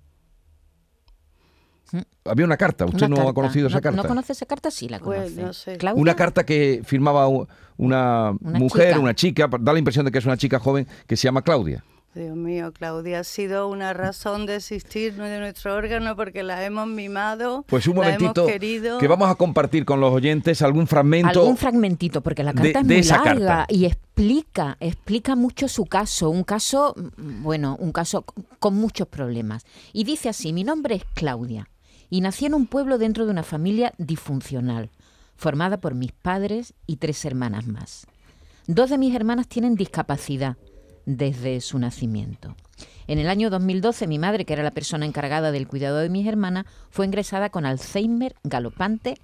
Había 2.26 2.44
una 2.44 2.58
carta, 2.58 2.84
usted 2.84 2.98
Una 3.06 3.08
no 3.08 3.16
carta. 3.16 3.30
ha 3.30 3.34
conocido 3.34 3.68
esa 3.68 3.76
¿No- 3.78 3.80
carta. 3.82 4.02
¿No 4.02 4.08
conoce 4.08 4.32
esa 4.32 4.44
carta? 4.44 4.70
Sí, 4.70 4.88
la 4.90 4.98
Pues, 4.98 5.32
conoce. 5.32 5.42
no 5.42 5.52
sé. 5.54 5.78
Una 5.94 6.14
carta 6.14 6.44
que 6.44 6.82
firmaba 6.84 7.28
una, 7.28 7.48
Una 7.78 8.58
mujer, 8.58 8.88
chica. 8.88 9.00
una 9.00 9.14
chica, 9.14 9.48
da 9.58 9.72
la 9.72 9.78
impresión 9.78 10.04
de 10.04 10.10
que 10.12 10.18
es 10.18 10.26
una 10.26 10.36
chica 10.36 10.58
joven 10.58 10.86
que 11.06 11.16
se 11.16 11.22
llama 11.24 11.40
Claudia. 11.40 11.82
Dios 12.16 12.34
mío, 12.34 12.72
Claudia, 12.72 13.20
ha 13.20 13.24
sido 13.24 13.68
una 13.68 13.92
razón 13.92 14.46
de 14.46 14.56
existir 14.56 15.14
de 15.14 15.38
nuestro 15.38 15.74
órgano 15.74 16.16
porque 16.16 16.42
la 16.42 16.64
hemos 16.64 16.86
mimado, 16.88 17.64
Pues 17.68 17.86
un 17.86 17.96
la 17.96 18.02
momentito 18.04 18.40
hemos 18.42 18.52
querido. 18.52 18.98
que 18.98 19.06
vamos 19.06 19.28
a 19.30 19.34
compartir 19.34 19.84
con 19.84 20.00
los 20.00 20.12
oyentes 20.14 20.62
algún 20.62 20.86
fragmento. 20.86 21.40
Algún 21.40 21.58
fragmentito, 21.58 22.22
porque 22.22 22.42
la 22.42 22.52
de- 22.54 22.72
carta 22.72 22.80
es 22.80 22.86
muy 22.86 23.02
larga 23.02 23.24
carta. 23.34 23.66
y 23.68 23.84
explica, 23.84 24.76
explica 24.80 25.36
mucho 25.36 25.68
su 25.68 25.84
caso, 25.84 26.30
un 26.30 26.42
caso, 26.42 26.94
bueno, 27.18 27.76
un 27.78 27.92
caso 27.92 28.24
con 28.58 28.74
muchos 28.74 29.08
problemas. 29.08 29.64
Y 29.92 30.04
dice 30.04 30.30
así, 30.30 30.54
mi 30.54 30.64
nombre 30.64 30.94
es 30.94 31.04
Claudia 31.14 31.68
y 32.08 32.22
nací 32.22 32.46
en 32.46 32.54
un 32.54 32.66
pueblo 32.66 32.96
dentro 32.96 33.26
de 33.26 33.30
una 33.32 33.42
familia 33.42 33.92
disfuncional, 33.98 34.90
formada 35.36 35.80
por 35.80 35.94
mis 35.94 36.12
padres 36.12 36.72
y 36.86 36.96
tres 36.96 37.22
hermanas 37.26 37.66
más. 37.66 38.06
Dos 38.66 38.88
de 38.88 38.96
mis 38.96 39.14
hermanas 39.14 39.48
tienen 39.48 39.74
discapacidad 39.74 40.56
desde 41.06 41.60
su 41.60 41.78
nacimiento. 41.78 42.54
En 43.06 43.18
el 43.18 43.28
año 43.28 43.50
2012, 43.50 44.06
mi 44.06 44.18
madre, 44.18 44.44
que 44.44 44.52
era 44.52 44.62
la 44.62 44.72
persona 44.72 45.06
encargada 45.06 45.52
del 45.52 45.68
cuidado 45.68 45.98
de 45.98 46.10
mis 46.10 46.26
hermanas, 46.26 46.66
fue 46.90 47.06
ingresada 47.06 47.50
con 47.50 47.64
Alzheimer 47.64 48.34
galopante 48.42 49.18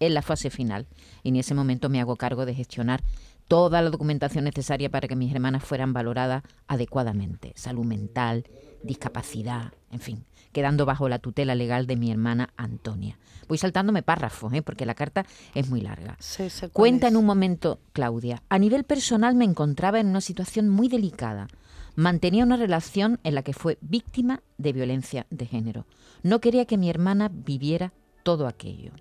en 0.00 0.14
la 0.14 0.22
fase 0.22 0.50
final. 0.50 0.86
Y 1.22 1.28
en 1.28 1.36
ese 1.36 1.54
momento 1.54 1.88
me 1.88 2.00
hago 2.00 2.16
cargo 2.16 2.46
de 2.46 2.54
gestionar 2.54 3.02
toda 3.48 3.82
la 3.82 3.90
documentación 3.90 4.44
necesaria 4.44 4.90
para 4.90 5.08
que 5.08 5.16
mis 5.16 5.32
hermanas 5.32 5.64
fueran 5.64 5.92
valoradas 5.92 6.42
adecuadamente. 6.66 7.52
Salud 7.56 7.84
mental, 7.84 8.44
discapacidad, 8.82 9.72
en 9.90 10.00
fin, 10.00 10.24
quedando 10.52 10.86
bajo 10.86 11.08
la 11.08 11.18
tutela 11.18 11.54
legal 11.54 11.86
de 11.86 11.96
mi 11.96 12.10
hermana 12.10 12.50
Antonia. 12.56 13.18
Voy 13.48 13.58
saltándome 13.58 14.02
párrafos, 14.02 14.52
¿eh? 14.52 14.62
porque 14.62 14.86
la 14.86 14.94
carta 14.94 15.24
es 15.54 15.68
muy 15.68 15.80
larga. 15.80 16.16
Sí, 16.18 16.48
Cuenta 16.72 17.08
en 17.08 17.16
un 17.16 17.24
momento, 17.24 17.78
Claudia, 17.92 18.42
a 18.48 18.58
nivel 18.58 18.84
personal 18.84 19.34
me 19.34 19.44
encontraba 19.44 20.00
en 20.00 20.08
una 20.08 20.20
situación 20.20 20.68
muy 20.68 20.88
delicada. 20.88 21.48
Mantenía 21.94 22.44
una 22.44 22.56
relación 22.56 23.20
en 23.22 23.34
la 23.34 23.42
que 23.42 23.54
fue 23.54 23.78
víctima 23.80 24.42
de 24.58 24.72
violencia 24.72 25.26
de 25.30 25.46
género. 25.46 25.86
No 26.22 26.40
quería 26.40 26.66
que 26.66 26.76
mi 26.76 26.90
hermana 26.90 27.30
viviera 27.32 27.92
todo 28.22 28.46
aquello. 28.46 28.92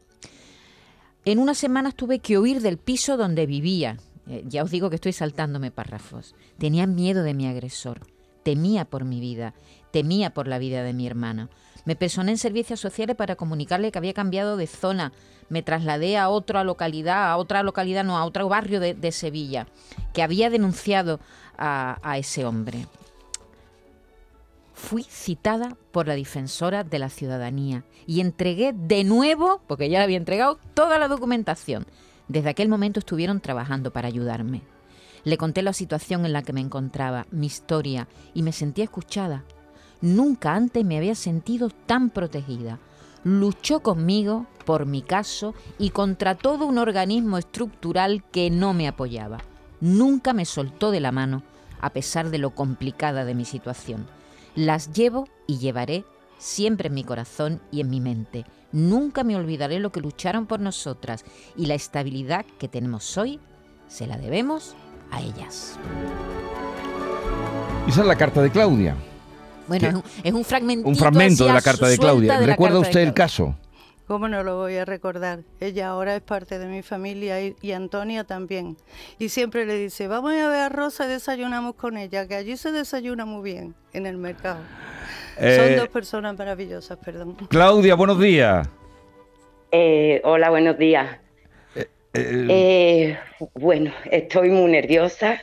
En 1.25 1.39
unas 1.39 1.57
semanas 1.57 1.95
tuve 1.95 2.19
que 2.19 2.37
huir 2.37 2.61
del 2.61 2.77
piso 2.77 3.17
donde 3.17 3.47
vivía. 3.47 3.97
Eh, 4.27 4.43
ya 4.47 4.63
os 4.63 4.71
digo 4.71 4.89
que 4.89 4.95
estoy 4.95 5.13
saltándome 5.13 5.71
párrafos. 5.71 6.35
Tenía 6.57 6.87
miedo 6.87 7.23
de 7.23 7.33
mi 7.33 7.47
agresor. 7.47 8.01
Temía 8.43 8.85
por 8.85 9.05
mi 9.05 9.19
vida. 9.19 9.53
Temía 9.91 10.33
por 10.33 10.47
la 10.47 10.59
vida 10.59 10.83
de 10.83 10.93
mi 10.93 11.07
hermano. 11.07 11.49
Me 11.85 11.95
personé 11.95 12.31
en 12.31 12.37
servicios 12.37 12.79
sociales 12.79 13.15
para 13.15 13.35
comunicarle 13.35 13.91
que 13.91 13.97
había 13.99 14.13
cambiado 14.13 14.57
de 14.57 14.67
zona. 14.67 15.13
Me 15.49 15.61
trasladé 15.61 16.17
a 16.17 16.29
otra 16.29 16.63
localidad, 16.63 17.31
a 17.31 17.37
otra 17.37 17.61
localidad, 17.61 18.03
no, 18.03 18.17
a 18.17 18.25
otro 18.25 18.49
barrio 18.49 18.79
de, 18.79 19.11
Sevilla, 19.11 19.67
que 20.13 20.23
había 20.23 20.49
denunciado 20.49 21.19
a, 21.57 21.99
a 22.01 22.17
ese 22.17 22.45
hombre. 22.45 22.87
Fui 24.73 25.03
citada 25.03 25.77
por 25.91 26.07
la 26.07 26.15
defensora 26.15 26.83
de 26.83 26.99
la 26.99 27.09
ciudadanía 27.09 27.83
y 28.07 28.19
entregué 28.19 28.73
de 28.73 29.03
nuevo, 29.03 29.61
porque 29.67 29.89
ya 29.89 29.99
le 29.99 30.05
había 30.05 30.17
entregado, 30.17 30.59
toda 30.73 30.97
la 30.97 31.07
documentación. 31.07 31.85
Desde 32.27 32.49
aquel 32.49 32.69
momento 32.69 32.99
estuvieron 32.99 33.39
trabajando 33.39 33.91
para 33.91 34.07
ayudarme. 34.07 34.61
Le 35.23 35.37
conté 35.37 35.61
la 35.61 35.73
situación 35.73 36.25
en 36.25 36.33
la 36.33 36.43
que 36.43 36.53
me 36.53 36.61
encontraba, 36.61 37.25
mi 37.31 37.47
historia, 37.47 38.07
y 38.33 38.43
me 38.43 38.51
sentí 38.51 38.81
escuchada. 38.81 39.43
Nunca 40.01 40.53
antes 40.53 40.85
me 40.85 40.97
había 40.97 41.15
sentido 41.15 41.69
tan 41.69 42.09
protegida. 42.09 42.79
Luchó 43.23 43.79
conmigo 43.79 44.45
por 44.65 44.85
mi 44.85 45.01
caso 45.01 45.55
y 45.79 45.89
contra 45.89 46.35
todo 46.35 46.65
un 46.65 46.77
organismo 46.77 47.37
estructural 47.37 48.23
que 48.31 48.49
no 48.49 48.73
me 48.73 48.87
apoyaba. 48.87 49.39
Nunca 49.81 50.33
me 50.33 50.45
soltó 50.45 50.91
de 50.91 50.99
la 50.99 51.11
mano, 51.11 51.43
a 51.81 51.89
pesar 51.91 52.29
de 52.29 52.37
lo 52.37 52.51
complicada 52.51 53.25
de 53.25 53.35
mi 53.35 53.45
situación. 53.45 54.05
Las 54.55 54.93
llevo 54.93 55.27
y 55.47 55.57
llevaré 55.57 56.05
siempre 56.37 56.87
en 56.87 56.93
mi 56.93 57.03
corazón 57.03 57.61
y 57.71 57.81
en 57.81 57.89
mi 57.89 57.99
mente. 58.01 58.45
Nunca 58.71 59.23
me 59.23 59.35
olvidaré 59.35 59.79
lo 59.79 59.91
que 59.91 60.01
lucharon 60.01 60.45
por 60.45 60.59
nosotras 60.59 61.23
y 61.55 61.65
la 61.65 61.75
estabilidad 61.75 62.45
que 62.59 62.67
tenemos 62.67 63.17
hoy 63.17 63.39
se 63.87 64.07
la 64.07 64.17
debemos 64.17 64.75
a 65.11 65.21
ellas. 65.21 65.77
Esa 67.87 68.01
es 68.01 68.07
la 68.07 68.15
carta 68.15 68.41
de 68.41 68.49
Claudia. 68.49 68.95
Bueno, 69.67 69.87
es 69.87 69.93
un, 69.93 70.03
es 70.23 70.33
un 70.33 70.45
fragmentito 70.45 70.89
Un 70.89 70.95
fragmento 70.95 71.45
de 71.45 71.53
la 71.53 71.61
carta 71.61 71.87
de 71.87 71.97
Claudia. 71.97 72.39
de 72.39 72.45
¿Recuerda 72.45 72.75
de 72.75 72.81
usted 72.81 72.99
el 73.01 73.13
caso? 73.13 73.55
¿Cómo 74.07 74.27
no 74.27 74.43
lo 74.43 74.57
voy 74.57 74.75
a 74.77 74.85
recordar? 74.85 75.39
Ella 75.59 75.89
ahora 75.89 76.15
es 76.15 76.21
parte 76.21 76.59
de 76.59 76.67
mi 76.67 76.83
familia 76.83 77.41
y, 77.41 77.55
y 77.61 77.71
Antonia 77.71 78.23
también. 78.23 78.77
Y 79.17 79.29
siempre 79.29 79.65
le 79.65 79.75
dice, 79.77 80.07
vamos 80.07 80.31
a 80.33 80.47
ver 80.47 80.61
a 80.61 80.69
Rosa 80.69 81.05
y 81.05 81.09
desayunamos 81.09 81.73
con 81.75 81.97
ella, 81.97 82.27
que 82.27 82.35
allí 82.35 82.55
se 82.55 82.71
desayuna 82.71 83.25
muy 83.25 83.43
bien 83.43 83.73
en 83.93 84.05
el 84.05 84.17
mercado. 84.17 84.59
Eh, 85.39 85.55
Son 85.57 85.75
dos 85.77 85.87
personas 85.89 86.37
maravillosas, 86.37 86.99
perdón. 86.99 87.35
Claudia, 87.49 87.95
buenos 87.95 88.19
días. 88.19 88.69
Eh, 89.71 90.21
hola, 90.23 90.51
buenos 90.51 90.77
días. 90.77 91.17
Eh, 91.75 91.89
Eh, 92.13 93.17
bueno, 93.55 93.91
estoy 94.11 94.49
muy 94.49 94.71
nerviosa, 94.71 95.41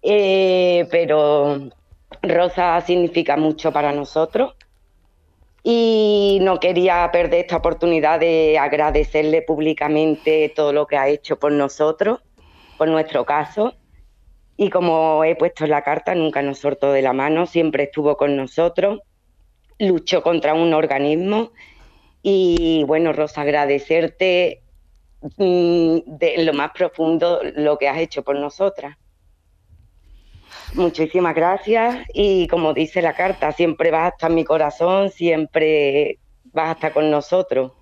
eh, 0.00 0.86
pero 0.90 1.70
Rosa 2.22 2.80
significa 2.80 3.36
mucho 3.36 3.72
para 3.72 3.92
nosotros 3.92 4.54
y 5.66 6.40
no 6.42 6.60
quería 6.60 7.08
perder 7.10 7.40
esta 7.40 7.56
oportunidad 7.56 8.20
de 8.20 8.58
agradecerle 8.58 9.40
públicamente 9.40 10.52
todo 10.54 10.74
lo 10.74 10.86
que 10.86 10.98
ha 10.98 11.08
hecho 11.08 11.38
por 11.38 11.52
nosotros, 11.52 12.20
por 12.76 12.88
nuestro 12.88 13.24
caso. 13.24 13.74
Y 14.58 14.68
como 14.68 15.24
he 15.24 15.34
puesto 15.36 15.64
en 15.64 15.70
la 15.70 15.82
carta, 15.82 16.14
nunca 16.14 16.42
nos 16.42 16.58
soltó 16.58 16.92
de 16.92 17.00
la 17.00 17.14
mano, 17.14 17.46
siempre 17.46 17.84
estuvo 17.84 18.18
con 18.18 18.36
nosotros, 18.36 19.00
luchó 19.78 20.22
contra 20.22 20.52
un 20.52 20.74
organismo 20.74 21.50
y 22.22 22.84
bueno, 22.86 23.14
Rosa, 23.14 23.40
agradecerte 23.40 24.62
mm, 25.38 25.98
de 26.06 26.44
lo 26.44 26.52
más 26.52 26.72
profundo 26.72 27.40
lo 27.56 27.78
que 27.78 27.88
has 27.88 27.98
hecho 27.98 28.22
por 28.22 28.38
nosotras. 28.38 28.98
Muchísimas 30.74 31.36
gracias 31.36 32.04
y 32.12 32.48
como 32.48 32.74
dice 32.74 33.00
la 33.00 33.14
carta, 33.14 33.52
siempre 33.52 33.92
vas 33.92 34.06
a 34.06 34.08
estar 34.08 34.30
en 34.30 34.34
mi 34.34 34.44
corazón, 34.44 35.10
siempre 35.10 36.18
vas 36.52 36.68
a 36.68 36.72
estar 36.72 36.92
con 36.92 37.12
nosotros. 37.12 37.72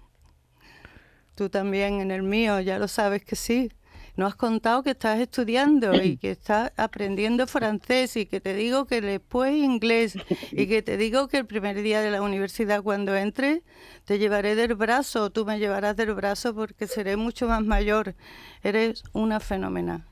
Tú 1.34 1.49
también 1.49 2.00
en 2.00 2.11
el 2.11 2.22
mío, 2.22 2.61
ya 2.61 2.78
lo 2.78 2.88
sabes 2.88 3.25
que 3.25 3.34
sí. 3.34 3.70
No 4.14 4.26
has 4.26 4.34
contado 4.34 4.82
que 4.82 4.90
estás 4.90 5.20
estudiando 5.20 5.94
y 5.94 6.18
que 6.18 6.32
estás 6.32 6.70
aprendiendo 6.76 7.46
francés 7.46 8.14
y 8.18 8.26
que 8.26 8.42
te 8.42 8.52
digo 8.52 8.84
que 8.84 9.00
después 9.00 9.54
inglés 9.54 10.18
y 10.50 10.66
que 10.66 10.82
te 10.82 10.99
digo 10.99 11.28
que 11.28 11.38
el 11.38 11.46
primer 11.46 11.80
día 11.80 12.02
de 12.02 12.11
la 12.11 12.20
universidad 12.20 12.82
cuando 12.82 13.16
entres 13.16 13.62
te 14.04 14.18
llevaré 14.18 14.54
del 14.54 14.75
brazo, 14.75 15.30
tú 15.30 15.46
me 15.46 15.58
llevarás 15.58 15.96
del 15.96 16.12
brazo 16.12 16.54
porque 16.54 16.87
seré 16.87 17.16
mucho 17.16 17.49
más 17.49 17.62
mayor. 17.62 18.14
Eres 18.62 19.02
una 19.14 19.40
fenómena. 19.40 20.06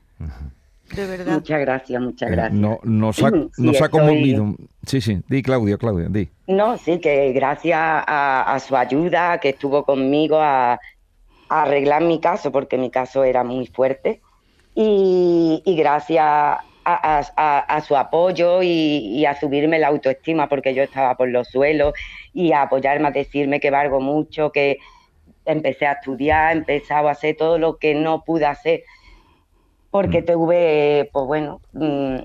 De 0.95 1.05
verdad. 1.07 1.33
Muchas 1.35 1.59
gracias, 1.61 2.01
muchas 2.01 2.29
eh, 2.29 2.31
gracias. 2.33 2.53
no, 2.59 2.79
nos 2.83 3.19
ha, 3.23 3.29
Sí, 3.29 3.35
nos 3.57 3.81
ha 3.81 3.85
estoy- 3.85 3.89
conmovido. 3.89 4.55
Sí, 4.85 4.99
sí. 5.01 5.19
Di, 5.27 5.41
Claudia, 5.41 5.77
Claudia, 5.77 6.07
di. 6.09 6.29
No, 6.47 6.77
sí, 6.77 6.99
que 6.99 7.31
gracias 7.33 7.77
a, 7.79 8.53
a 8.53 8.59
su 8.59 8.75
ayuda, 8.75 9.37
que 9.39 9.49
estuvo 9.49 9.83
conmigo 9.83 10.37
a, 10.39 10.73
a 10.73 11.61
arreglar 11.63 12.01
mi 12.03 12.19
caso, 12.19 12.51
porque 12.51 12.77
mi 12.77 12.89
caso 12.89 13.23
era 13.23 13.43
muy 13.43 13.67
fuerte, 13.67 14.21
y, 14.75 15.61
y 15.65 15.75
gracias 15.75 16.23
a, 16.25 16.53
a- 16.85 17.21
a- 17.37 17.59
a 17.59 17.81
su 17.81 17.95
apoyo 17.95 18.63
y, 18.63 18.67
y 18.67 19.25
a 19.25 19.39
subirme 19.39 19.79
la 19.79 19.87
autoestima, 19.89 20.47
porque 20.49 20.73
yo 20.73 20.83
estaba 20.83 21.15
por 21.15 21.29
los 21.29 21.47
suelos, 21.47 21.93
y 22.33 22.53
a 22.53 22.63
apoyarme, 22.63 23.07
a 23.07 23.11
decirme 23.11 23.59
que 23.59 23.69
valgo 23.71 23.99
mucho, 24.01 24.51
que 24.51 24.77
empecé 25.45 25.85
a 25.87 25.93
estudiar, 25.93 26.57
empecé 26.57 26.93
a 26.93 26.99
hacer 27.09 27.35
todo 27.35 27.57
lo 27.57 27.77
que 27.77 27.93
no 27.95 28.23
pude 28.23 28.45
hacer, 28.45 28.83
porque 29.91 30.21
tuve, 30.23 31.09
pues 31.13 31.25
bueno, 31.27 31.61
mm, 31.73 32.15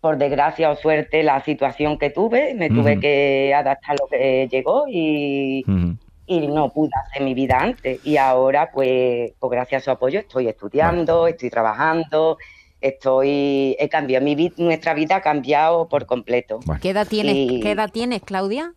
por 0.00 0.16
desgracia 0.16 0.70
o 0.70 0.76
suerte, 0.76 1.22
la 1.22 1.44
situación 1.44 1.98
que 1.98 2.08
tuve, 2.10 2.54
me 2.54 2.68
tuve 2.70 2.98
que 2.98 3.52
adaptar 3.54 3.96
a 3.96 3.98
lo 4.02 4.06
que 4.08 4.48
llegó 4.50 4.86
y, 4.88 5.62
y 6.26 6.46
no 6.48 6.70
pude 6.70 6.90
hacer 7.04 7.22
mi 7.22 7.34
vida 7.34 7.58
antes. 7.60 8.00
Y 8.06 8.16
ahora, 8.16 8.70
pues, 8.72 9.32
pues 9.38 9.50
gracias 9.50 9.82
a 9.82 9.84
su 9.84 9.90
apoyo, 9.90 10.20
estoy 10.20 10.48
estudiando, 10.48 11.26
estoy 11.26 11.50
trabajando, 11.50 12.38
estoy, 12.80 13.76
he 13.78 13.88
cambiado, 13.90 14.24
mi 14.24 14.34
vi- 14.34 14.54
nuestra 14.56 14.94
vida 14.94 15.16
ha 15.16 15.20
cambiado 15.20 15.86
por 15.88 16.06
completo. 16.06 16.60
Bueno. 16.64 16.80
¿Qué 16.82 16.90
edad 16.90 17.06
tienes, 17.06 17.36
Y- 17.36 17.60
¿qué 17.60 17.72
edad 17.72 17.90
tienes 17.90 18.22
Claudia? 18.22 18.72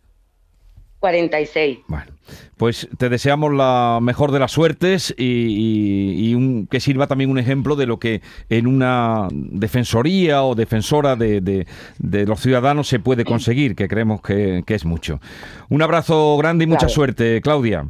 46. 1.03 1.79
Bueno, 1.89 2.13
pues 2.55 2.87
te 2.97 3.09
deseamos 3.09 3.53
la 3.53 3.99
mejor 4.01 4.31
de 4.31 4.39
las 4.39 4.53
suertes 4.53 5.13
y, 5.17 6.65
que 6.67 6.79
sirva 6.79 7.07
también 7.07 7.29
un 7.29 7.37
ejemplo 7.37 7.75
de 7.75 7.85
lo 7.85 7.99
que 7.99 8.21
en 8.47 8.67
una 8.67 9.27
defensoría 9.29 10.43
o 10.45 10.55
defensora 10.55 11.17
de, 11.17 11.67
los 11.99 12.39
ciudadanos 12.39 12.87
se 12.87 13.01
puede 13.01 13.25
conseguir, 13.25 13.75
que 13.75 13.89
creemos 13.89 14.21
que, 14.21 14.63
es 14.65 14.85
mucho. 14.85 15.19
Un 15.67 15.81
abrazo 15.81 16.37
grande 16.37 16.63
y 16.63 16.67
mucha 16.67 16.87
suerte, 16.87 17.41
Claudia. 17.41 17.85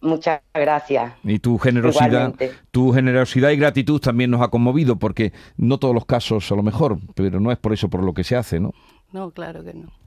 Muchas 0.00 0.40
gracias. 0.52 1.12
Y 1.22 1.38
tu 1.38 1.56
generosidad, 1.58 2.34
tu 2.72 2.92
generosidad 2.92 3.50
y 3.50 3.56
gratitud 3.56 4.00
también 4.00 4.32
nos 4.32 4.42
ha 4.42 4.48
conmovido, 4.48 4.96
porque 4.96 5.32
no 5.56 5.78
todos 5.78 5.94
los 5.94 6.04
casos 6.04 6.50
a 6.50 6.56
lo 6.56 6.64
mejor, 6.64 6.98
pero 7.14 7.38
no 7.38 7.52
es 7.52 7.58
por 7.58 7.72
eso 7.72 7.88
por 7.88 8.02
lo 8.02 8.12
que 8.12 8.24
se 8.24 8.34
hace, 8.34 8.58
¿no? 8.58 8.72
No, 9.12 9.30
claro 9.30 9.62
que 9.62 9.72
no 9.72 10.03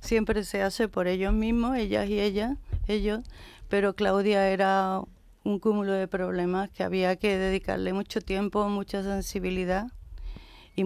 siempre 0.00 0.44
se 0.44 0.62
hace 0.62 0.88
por 0.88 1.06
ellos 1.06 1.32
mismos, 1.32 1.76
ellas 1.76 2.08
y 2.08 2.20
ellas, 2.20 2.56
ellos, 2.86 3.20
pero 3.68 3.94
Claudia 3.94 4.48
era 4.48 5.00
un 5.44 5.58
cúmulo 5.58 5.92
de 5.92 6.08
problemas 6.08 6.70
que 6.70 6.82
había 6.82 7.16
que 7.16 7.38
dedicarle 7.38 7.92
mucho 7.92 8.20
tiempo, 8.20 8.68
mucha 8.68 9.02
sensibilidad 9.02 9.88
y 10.78 10.84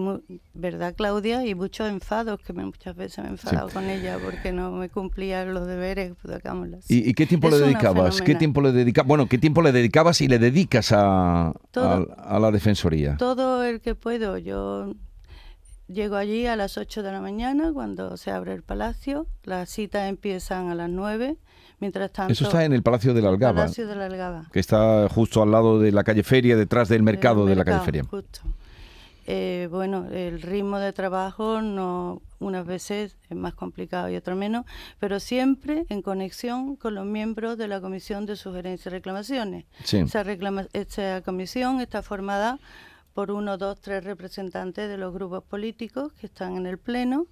verdad 0.54 0.94
Claudia 0.96 1.44
y 1.44 1.54
muchos 1.54 1.88
enfados 1.88 2.40
que 2.40 2.54
muchas 2.54 2.96
veces 2.96 3.18
me 3.18 3.26
he 3.26 3.32
enfadado 3.32 3.68
con 3.68 3.90
ella 3.90 4.18
porque 4.24 4.50
no 4.50 4.72
me 4.72 4.88
cumplía 4.88 5.44
los 5.44 5.66
deberes 5.66 6.14
pues, 6.22 6.40
¿Y, 6.88 7.10
¿Y, 7.10 7.12
qué 7.12 7.26
tiempo 7.26 7.50
le 7.50 7.58
dedicabas 7.58 8.22
qué 8.22 8.34
tiempo 8.34 8.62
le 8.62 8.72
dedicabas 8.72 9.06
bueno 9.06 9.26
qué 9.26 9.36
tiempo 9.36 9.60
le 9.60 9.70
dedicabas 9.70 10.22
y 10.22 10.28
le 10.28 10.38
dedicas 10.38 10.92
a, 10.92 11.52
a 11.74 12.38
la 12.40 12.50
defensoría 12.50 13.16
todo 13.18 13.64
el 13.64 13.80
que 13.80 13.94
puedo. 13.94 14.38
Yo 14.38 14.94
Llego 15.88 16.16
allí 16.16 16.46
a 16.46 16.56
las 16.56 16.78
8 16.78 17.02
de 17.02 17.12
la 17.12 17.20
mañana 17.20 17.72
cuando 17.72 18.16
se 18.16 18.30
abre 18.30 18.54
el 18.54 18.62
palacio. 18.62 19.26
Las 19.44 19.68
citas 19.68 20.08
empiezan 20.08 20.68
a 20.68 20.74
las 20.74 20.88
9. 20.88 21.36
Mientras 21.80 22.12
tanto, 22.12 22.32
Eso 22.32 22.44
está 22.44 22.64
en 22.64 22.72
el 22.72 22.82
Palacio 22.82 23.12
de 23.12 23.22
la 23.22 23.28
Algaba. 23.28 23.62
Palacio 23.62 23.88
de 23.88 23.96
la 23.96 24.06
Algaba. 24.06 24.44
Que 24.52 24.60
está 24.60 25.08
justo 25.08 25.42
al 25.42 25.50
lado 25.50 25.80
de 25.80 25.90
la 25.90 26.04
calle 26.04 26.22
Feria, 26.22 26.56
detrás 26.56 26.88
del 26.88 27.02
mercado, 27.02 27.44
de 27.44 27.56
la 27.56 27.64
calle 27.64 27.84
Feria. 27.84 28.04
Justo. 28.04 28.40
Eh, 29.26 29.68
bueno, 29.70 30.06
el 30.10 30.42
ritmo 30.42 30.78
de 30.78 30.92
trabajo 30.92 31.60
no 31.60 32.22
unas 32.40 32.66
veces 32.66 33.16
es 33.30 33.36
más 33.36 33.54
complicado 33.54 34.10
y 34.10 34.16
otras 34.16 34.36
menos, 34.36 34.64
pero 34.98 35.20
siempre 35.20 35.86
en 35.88 36.02
conexión 36.02 36.74
con 36.74 36.96
los 36.96 37.06
miembros 37.06 37.56
de 37.56 37.68
la 37.68 37.80
Comisión 37.80 38.26
de 38.26 38.34
Sugerencias 38.34 38.86
y 38.86 38.90
Reclamaciones. 38.90 39.64
Sí. 39.84 39.98
Esa, 39.98 40.24
reclama, 40.24 40.66
esta 40.72 41.22
comisión 41.22 41.80
está 41.80 42.02
formada 42.02 42.58
por 43.14 43.30
uno, 43.30 43.58
dos, 43.58 43.80
tres 43.80 44.04
representantes 44.04 44.88
de 44.88 44.98
los 44.98 45.12
grupos 45.12 45.44
políticos 45.44 46.12
que 46.14 46.26
están 46.26 46.56
en 46.56 46.66
el 46.66 46.78
Pleno 46.78 47.26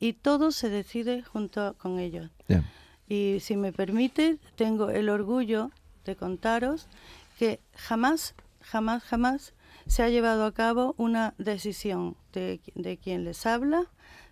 y 0.00 0.14
todo 0.14 0.50
se 0.50 0.68
decide 0.70 1.22
junto 1.22 1.74
con 1.78 1.98
ellos. 1.98 2.30
Y 3.08 3.38
si 3.40 3.56
me 3.56 3.72
permite, 3.72 4.38
tengo 4.56 4.90
el 4.90 5.08
orgullo 5.08 5.70
de 6.04 6.16
contaros 6.16 6.88
que 7.38 7.60
jamás, 7.74 8.34
jamás, 8.60 9.02
jamás 9.04 9.54
se 9.86 10.02
ha 10.02 10.08
llevado 10.08 10.44
a 10.44 10.52
cabo 10.52 10.94
una 10.96 11.34
decisión 11.38 12.16
de, 12.32 12.60
de 12.74 12.96
quien 12.96 13.24
les 13.24 13.46
habla 13.46 13.84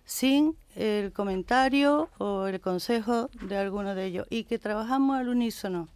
sin 0.03 0.55
el 0.75 1.13
comentario 1.13 2.09
o 2.17 2.47
el 2.47 2.59
consejo 2.59 3.29
de 3.41 3.57
alguno 3.57 3.95
de 3.95 4.05
ellos 4.05 4.27
y 4.29 4.43
que 4.43 4.59
trabajamos 4.59 5.17
al 5.17 5.29
unísono 5.29 5.87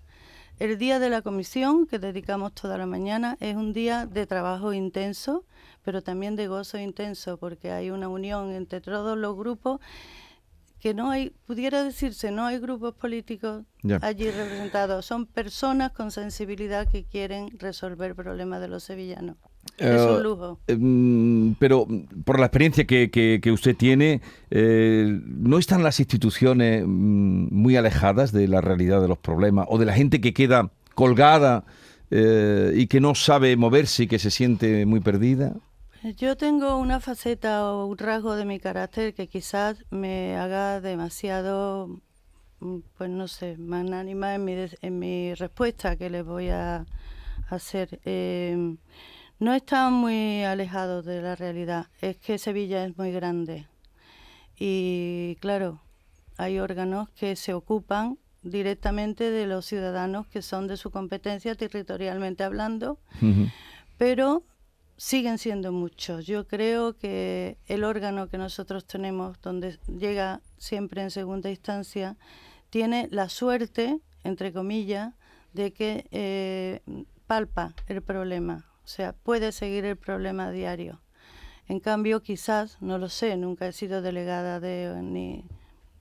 el 0.60 0.78
día 0.78 1.00
de 1.00 1.10
la 1.10 1.22
comisión, 1.22 1.88
que 1.88 2.00
dedicamos 2.00 2.54
toda 2.54 2.78
la 2.78 2.86
mañana, 2.86 3.38
es 3.40 3.56
un 3.56 3.72
día 3.72 4.06
de 4.06 4.28
trabajo 4.28 4.74
intenso, 4.74 5.46
pero 5.84 6.02
también 6.04 6.36
de 6.36 6.48
gozo 6.48 6.78
intenso, 6.78 7.38
porque 7.38 7.72
hay 7.72 7.92
una 7.92 8.10
unión 8.10 8.52
entre 8.52 8.82
todos 8.82 9.18
los 9.18 9.38
grupos 9.38 9.80
que 10.80 10.94
no 10.94 11.12
hay, 11.12 11.32
pudiera 11.46 11.84
decirse, 11.84 12.32
no 12.32 12.46
hay 12.46 12.60
grupos 12.60 12.94
políticos 12.94 13.64
allí 14.02 14.32
representados, 14.32 15.06
son 15.06 15.26
personas 15.26 15.92
con 15.92 16.12
sensibilidad 16.12 16.88
que 16.88 17.06
quieren 17.06 17.58
resolver 17.60 18.16
problemas 18.16 18.62
de 18.62 18.68
los 18.70 18.84
sevillanos. 18.84 19.38
Es 19.78 20.02
un 20.02 20.20
eh, 20.20 20.24
lujo. 20.24 20.60
Em, 20.68 21.56
pero 21.56 21.88
por 22.26 22.40
la 22.40 22.48
experiencia 22.48 22.86
que, 22.86 23.52
usted 23.52 23.76
tiene, 23.76 24.22
eh, 24.52 25.20
¿no 25.26 25.58
están 25.58 25.84
las 25.84 26.00
instituciones 26.00 26.84
mm, 26.86 27.48
muy 27.52 27.76
alejadas 27.76 28.32
de 28.32 28.48
la 28.48 28.62
realidad 28.62 29.02
de 29.02 29.08
los 29.08 29.18
problemas 29.18 29.66
o 29.70 29.78
de 29.78 29.86
la 29.86 29.94
gente 29.94 30.22
que 30.22 30.34
queda 30.34 30.72
colgada 30.96 31.64
eh, 32.12 32.74
y 32.76 32.88
que 32.88 33.00
no 33.00 33.16
sabe 33.16 33.56
moverse 33.56 34.04
y 34.04 34.08
que 34.08 34.20
se 34.20 34.32
siente 34.32 34.86
muy 34.86 35.00
perdida? 35.00 35.54
Yo 36.18 36.38
tengo 36.38 36.78
una 36.78 37.00
faceta 37.00 37.70
o 37.72 37.86
un 37.86 37.98
rasgo 37.98 38.36
de 38.36 38.46
mi 38.46 38.60
carácter 38.60 39.14
que 39.14 39.28
quizás 39.28 39.84
me 39.90 40.38
haga 40.38 40.80
demasiado, 40.80 42.00
mm, 42.60 42.78
pues 42.98 43.10
no 43.10 43.28
sé, 43.28 43.58
magnánima 43.58 44.36
en 44.36 44.46
mi, 44.46 44.56
en 44.82 45.00
mi 45.00 45.34
respuesta 45.34 45.98
que 45.98 46.10
les 46.10 46.26
voy 46.26 46.50
a 46.50 46.86
hacer. 47.50 48.00
Em, 48.06 48.78
no 49.40 49.54
están 49.54 49.94
muy 49.94 50.44
alejados 50.44 51.06
de 51.06 51.22
la 51.22 51.36
realidad. 51.36 51.88
Es 52.02 52.18
que 52.18 52.38
Sevilla 52.38 52.86
es 52.86 52.98
muy 52.98 53.12
grande. 53.12 53.68
Y 54.58 55.38
claro, 55.40 55.82
hay 56.38 56.60
órganos 56.60 57.10
que 57.12 57.36
se 57.36 57.54
ocupan 57.54 58.18
directamente 58.44 59.32
de 59.32 59.48
los 59.48 59.66
ciudadanos 59.66 60.28
que 60.28 60.42
son 60.42 60.68
de 60.68 60.78
su 60.78 60.92
competencia 60.92 61.56
territorialmente 61.56 62.44
hablando, 62.44 63.00
pero 63.98 64.44
siguen 64.98 65.38
siendo 65.38 65.72
muchos. 65.72 66.26
Yo 66.26 66.48
creo 66.48 66.98
que 66.98 67.58
el 67.68 67.84
órgano 67.84 68.30
que 68.30 68.38
nosotros 68.38 68.86
tenemos, 68.86 69.42
donde 69.42 69.80
llega 69.88 70.42
siempre 70.58 71.02
en 71.02 71.12
segunda 71.12 71.50
instancia, 71.50 72.18
tiene 72.70 73.08
la 73.12 73.30
suerte, 73.30 74.00
entre 74.24 74.52
comillas, 74.52 75.14
de 75.54 75.72
que 75.74 76.08
eh, 76.12 76.82
palpa 77.28 77.74
el 77.88 78.02
problema, 78.02 78.69
o 78.90 78.92
sea, 78.92 79.14
puede 79.14 79.52
seguir 79.52 79.86
el 79.86 79.98
problema 79.98 80.50
diario. 80.50 81.00
En 81.68 81.80
cambio, 81.80 82.24
quizás, 82.24 82.82
no 82.82 82.98
lo 82.98 83.08
sé, 83.08 83.38
nunca 83.38 83.68
he 83.68 83.72
sido 83.72 84.02
delegada 84.02 84.60
de 84.60 84.92
ni 85.04 85.46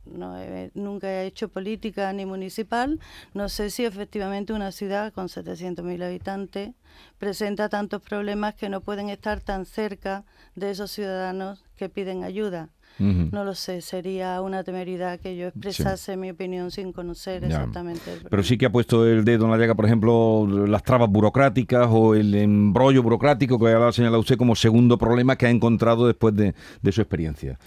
no 0.06 0.34
nunca 0.72 1.06
he 1.10 1.26
hecho 1.26 1.50
política 1.50 2.10
ni 2.14 2.24
municipal, 2.24 2.98
no 3.34 3.50
sé 3.50 3.68
si 3.68 3.84
efectivamente 3.84 4.54
una 4.54 4.72
ciudad 4.72 5.12
con 5.12 5.28
700.000 5.28 6.02
habitantes 6.02 6.70
presenta 7.18 7.68
tantos 7.68 8.00
problemas 8.00 8.54
que 8.54 8.70
no 8.70 8.80
pueden 8.80 9.10
estar 9.10 9.42
tan 9.42 9.66
cerca 9.66 10.24
de 10.54 10.70
esos 10.70 10.90
ciudadanos 10.90 11.66
que 11.76 11.90
piden 11.90 12.24
ayuda. 12.24 12.70
No 12.98 13.44
lo 13.44 13.54
sé, 13.54 13.80
sería 13.80 14.40
una 14.42 14.64
temeridad 14.64 15.20
que 15.20 15.36
yo 15.36 15.48
expresase 15.48 16.16
mi 16.16 16.30
opinión 16.30 16.70
sin 16.70 16.92
conocer 16.92 17.44
exactamente. 17.44 18.12
El 18.12 18.20
Pero 18.28 18.42
sí 18.42 18.58
que 18.58 18.66
ha 18.66 18.72
puesto 18.72 19.06
el 19.06 19.24
dedo 19.24 19.44
en 19.44 19.52
la 19.52 19.56
llaga, 19.56 19.74
por 19.74 19.86
ejemplo, 19.86 20.46
las 20.66 20.82
trabas 20.82 21.08
burocráticas 21.08 21.88
o 21.90 22.14
el 22.14 22.34
embrollo 22.34 23.02
burocrático 23.02 23.58
que 23.58 23.68
ha 23.68 23.92
señalado 23.92 24.20
usted 24.20 24.36
como 24.36 24.56
segundo 24.56 24.98
problema 24.98 25.36
que 25.36 25.46
ha 25.46 25.50
encontrado 25.50 26.06
después 26.06 26.34
de 26.34 26.54
su 26.92 27.00
experiencia. 27.00 27.58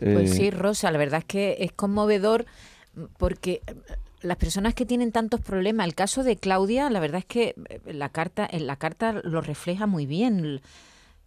Pues 0.00 0.34
sí, 0.34 0.48
eh, 0.48 0.50
Rosa, 0.50 0.90
la 0.90 0.98
verdad 0.98 1.20
es 1.20 1.24
que 1.24 1.56
es 1.60 1.72
conmovedor 1.72 2.46
porque 3.16 3.62
las 4.20 4.36
personas 4.36 4.74
que 4.74 4.86
tienen 4.86 5.12
tantos 5.12 5.40
problemas, 5.40 5.86
el 5.86 5.94
caso 5.94 6.24
de 6.24 6.36
Claudia, 6.36 6.90
la 6.90 7.00
verdad 7.00 7.18
es 7.18 7.24
que 7.24 7.54
eh, 7.68 7.92
la 7.92 8.08
carta, 8.08 8.48
en 8.50 8.66
la 8.66 8.76
carta 8.76 9.20
lo 9.24 9.40
refleja 9.40 9.86
muy 9.86 10.06
bien. 10.06 10.60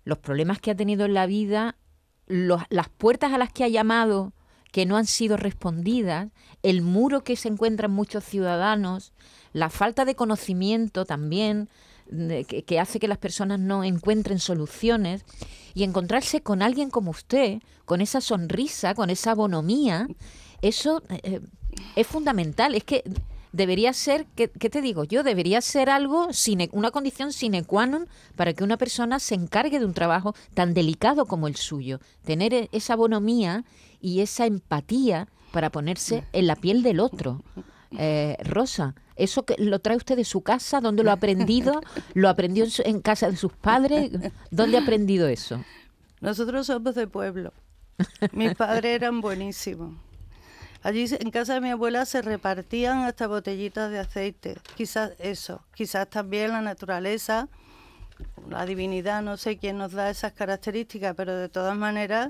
Los 0.03 0.17
problemas 0.17 0.59
que 0.59 0.71
ha 0.71 0.75
tenido 0.75 1.05
en 1.05 1.13
la 1.13 1.25
vida, 1.25 1.75
las 2.27 2.89
puertas 2.89 3.33
a 3.33 3.37
las 3.37 3.51
que 3.51 3.63
ha 3.63 3.67
llamado 3.67 4.33
que 4.71 4.85
no 4.85 4.97
han 4.97 5.05
sido 5.05 5.37
respondidas, 5.37 6.29
el 6.63 6.81
muro 6.81 7.23
que 7.23 7.35
se 7.35 7.49
encuentran 7.49 7.91
muchos 7.91 8.23
ciudadanos, 8.23 9.11
la 9.53 9.69
falta 9.69 10.05
de 10.05 10.15
conocimiento 10.15 11.05
también, 11.05 11.69
que, 12.47 12.79
hace 12.79 12.99
que 12.99 13.07
las 13.07 13.17
personas 13.17 13.59
no 13.59 13.83
encuentren 13.83 14.39
soluciones 14.39 15.23
y 15.73 15.83
encontrarse 15.83 16.41
con 16.41 16.61
alguien 16.61 16.89
como 16.89 17.11
usted, 17.11 17.61
con 17.85 18.01
esa 18.01 18.21
sonrisa, 18.21 18.95
con 18.95 19.09
esa 19.09 19.35
bonomía, 19.35 20.07
eso 20.61 21.03
eh, 21.09 21.41
es 21.95 22.07
fundamental. 22.07 22.75
Es 22.75 22.83
que 22.83 23.03
debería 23.51 23.93
ser, 23.93 24.25
¿qué, 24.35 24.47
te 24.47 24.81
digo 24.81 25.03
yo? 25.03 25.23
Debería 25.23 25.61
ser 25.61 25.89
algo, 25.89 26.29
una 26.71 26.91
condición 26.91 27.33
sine 27.33 27.63
qua 27.63 27.85
non 27.85 28.07
para 28.35 28.53
que 28.53 28.63
una 28.63 28.77
persona 28.77 29.19
se 29.19 29.35
encargue 29.35 29.79
de 29.79 29.85
un 29.85 29.93
trabajo 29.93 30.33
tan 30.53 30.73
delicado 30.73 31.25
como 31.25 31.47
el 31.47 31.55
suyo. 31.55 31.99
Tener 32.23 32.53
e, 32.53 32.69
esa 32.71 32.95
bonomía 32.95 33.63
y 33.99 34.21
esa 34.21 34.45
empatía 34.45 35.27
para 35.51 35.69
ponerse 35.69 36.23
en 36.31 36.47
la 36.47 36.55
piel 36.55 36.83
del 36.83 36.99
otro. 36.99 37.43
Eh, 37.97 38.37
Rosa, 38.43 38.95
¿eso 39.15 39.43
que 39.43 39.55
lo 39.57 39.79
trae 39.79 39.97
usted 39.97 40.15
de 40.15 40.23
su 40.23 40.41
casa? 40.41 40.79
¿Dónde 40.79 41.03
lo 41.03 41.11
ha 41.11 41.15
aprendido? 41.19 41.81
¿Lo 42.13 42.29
aprendió 42.29 42.65
en, 42.85 43.01
casa 43.01 43.29
de 43.29 43.35
sus 43.35 43.51
padres? 43.51 44.11
¿Dónde 44.49 44.77
ha 44.77 44.81
aprendido 44.81 45.27
eso? 45.27 45.63
Nosotros 46.21 46.67
somos 46.67 46.95
de 46.95 47.07
pueblo. 47.07 47.51
Mis 48.31 48.55
padres 48.55 48.95
eran 48.95 49.19
buenísimos. 49.19 49.93
Allí 50.83 51.05
en 51.19 51.29
casa 51.31 51.53
de 51.55 51.61
mi 51.61 51.69
abuela 51.69 52.05
se 52.05 52.21
repartían 52.21 53.03
hasta 53.03 53.27
botellitas 53.27 53.91
de 53.91 53.99
aceite. 53.99 54.57
Quizás 54.75 55.11
eso, 55.19 55.63
quizás 55.75 56.09
también 56.09 56.49
la 56.51 56.61
naturaleza, 56.61 57.47
la 58.49 58.65
divinidad, 58.65 59.21
no 59.21 59.37
sé 59.37 59.57
quién 59.57 59.77
nos 59.77 59.91
da 59.91 60.09
esas 60.09 60.33
características, 60.33 61.13
pero 61.15 61.35
de 61.35 61.49
todas 61.49 61.77
maneras 61.77 62.29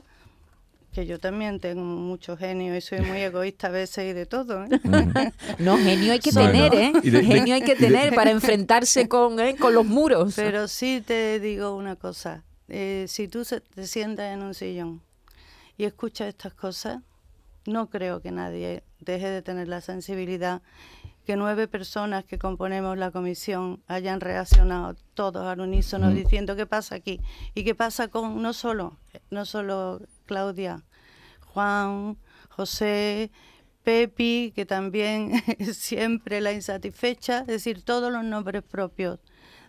que 0.94 1.06
yo 1.06 1.18
también 1.22 1.62
tengo 1.62 1.82
mucho 1.82 2.36
genio 2.36 2.76
y 2.76 2.82
soy 2.82 3.00
muy 3.00 3.20
egoísta 3.22 3.68
a 3.68 3.72
veces 3.72 4.10
y 4.12 4.14
de 4.14 4.26
todo. 4.26 4.66
¿eh? 4.66 4.68
No, 5.60 5.78
genio 5.78 6.12
hay 6.12 6.20
que 6.20 6.32
Bueno, 6.34 6.52
tener, 6.52 6.74
¿eh? 6.76 6.92
de- 7.02 7.24
genio 7.24 7.56
hay 7.56 7.62
que 7.62 7.76
de- 7.76 7.88
tener 7.88 8.14
para 8.14 8.32
enfrentarse 8.32 9.08
con, 9.08 9.40
¿eh? 9.40 9.56
con 9.56 9.74
los 9.74 9.86
muros. 9.86 10.34
Pero 10.36 10.68
sí 10.68 11.02
te 11.06 11.40
digo 11.40 11.74
una 11.78 11.96
cosa, 11.96 12.44
eh, 12.68 13.06
si 13.08 13.30
tú 13.30 13.46
se- 13.46 13.62
te 13.62 13.88
sientas 13.88 14.34
en 14.34 14.44
un 14.44 14.54
sillón 14.54 15.02
y 15.78 15.86
escuchas 15.86 16.28
estas 16.28 16.54
cosas, 16.54 17.00
no 17.66 17.90
creo 17.90 18.22
que 18.22 18.32
nadie 18.32 18.84
deje 19.00 19.30
de 19.30 19.42
tener 19.42 19.68
la 19.68 19.82
sensibilidad 19.82 20.62
que 21.26 21.36
nueve 21.36 21.68
personas 21.68 22.26
que 22.26 22.40
componemos 22.40 22.98
la 22.98 23.12
comisión 23.12 23.84
hayan 23.88 24.22
reaccionado 24.22 24.96
todos 25.14 25.46
al 25.46 25.60
unísono 25.60 26.10
Mm. 26.10 26.16
diciendo 26.16 26.56
qué 26.56 26.66
pasa 26.66 26.96
aquí 26.96 27.20
y 27.54 27.64
qué 27.64 27.76
pasa 27.76 28.08
con 28.08 28.42
no 28.42 28.54
solo 28.54 28.98
no 29.30 29.46
solo 29.46 30.02
Claudia, 30.26 30.84
Juan, 31.54 32.18
José, 32.50 33.32
Pepi, 33.84 34.52
que 34.56 34.66
también 34.66 35.32
es 35.60 35.78
siempre 35.78 36.42
la 36.42 36.54
insatisfecha, 36.54 37.40
es 37.42 37.48
decir, 37.48 37.84
todos 37.84 38.12
los 38.12 38.24
nombres 38.24 38.64
propios 38.64 39.20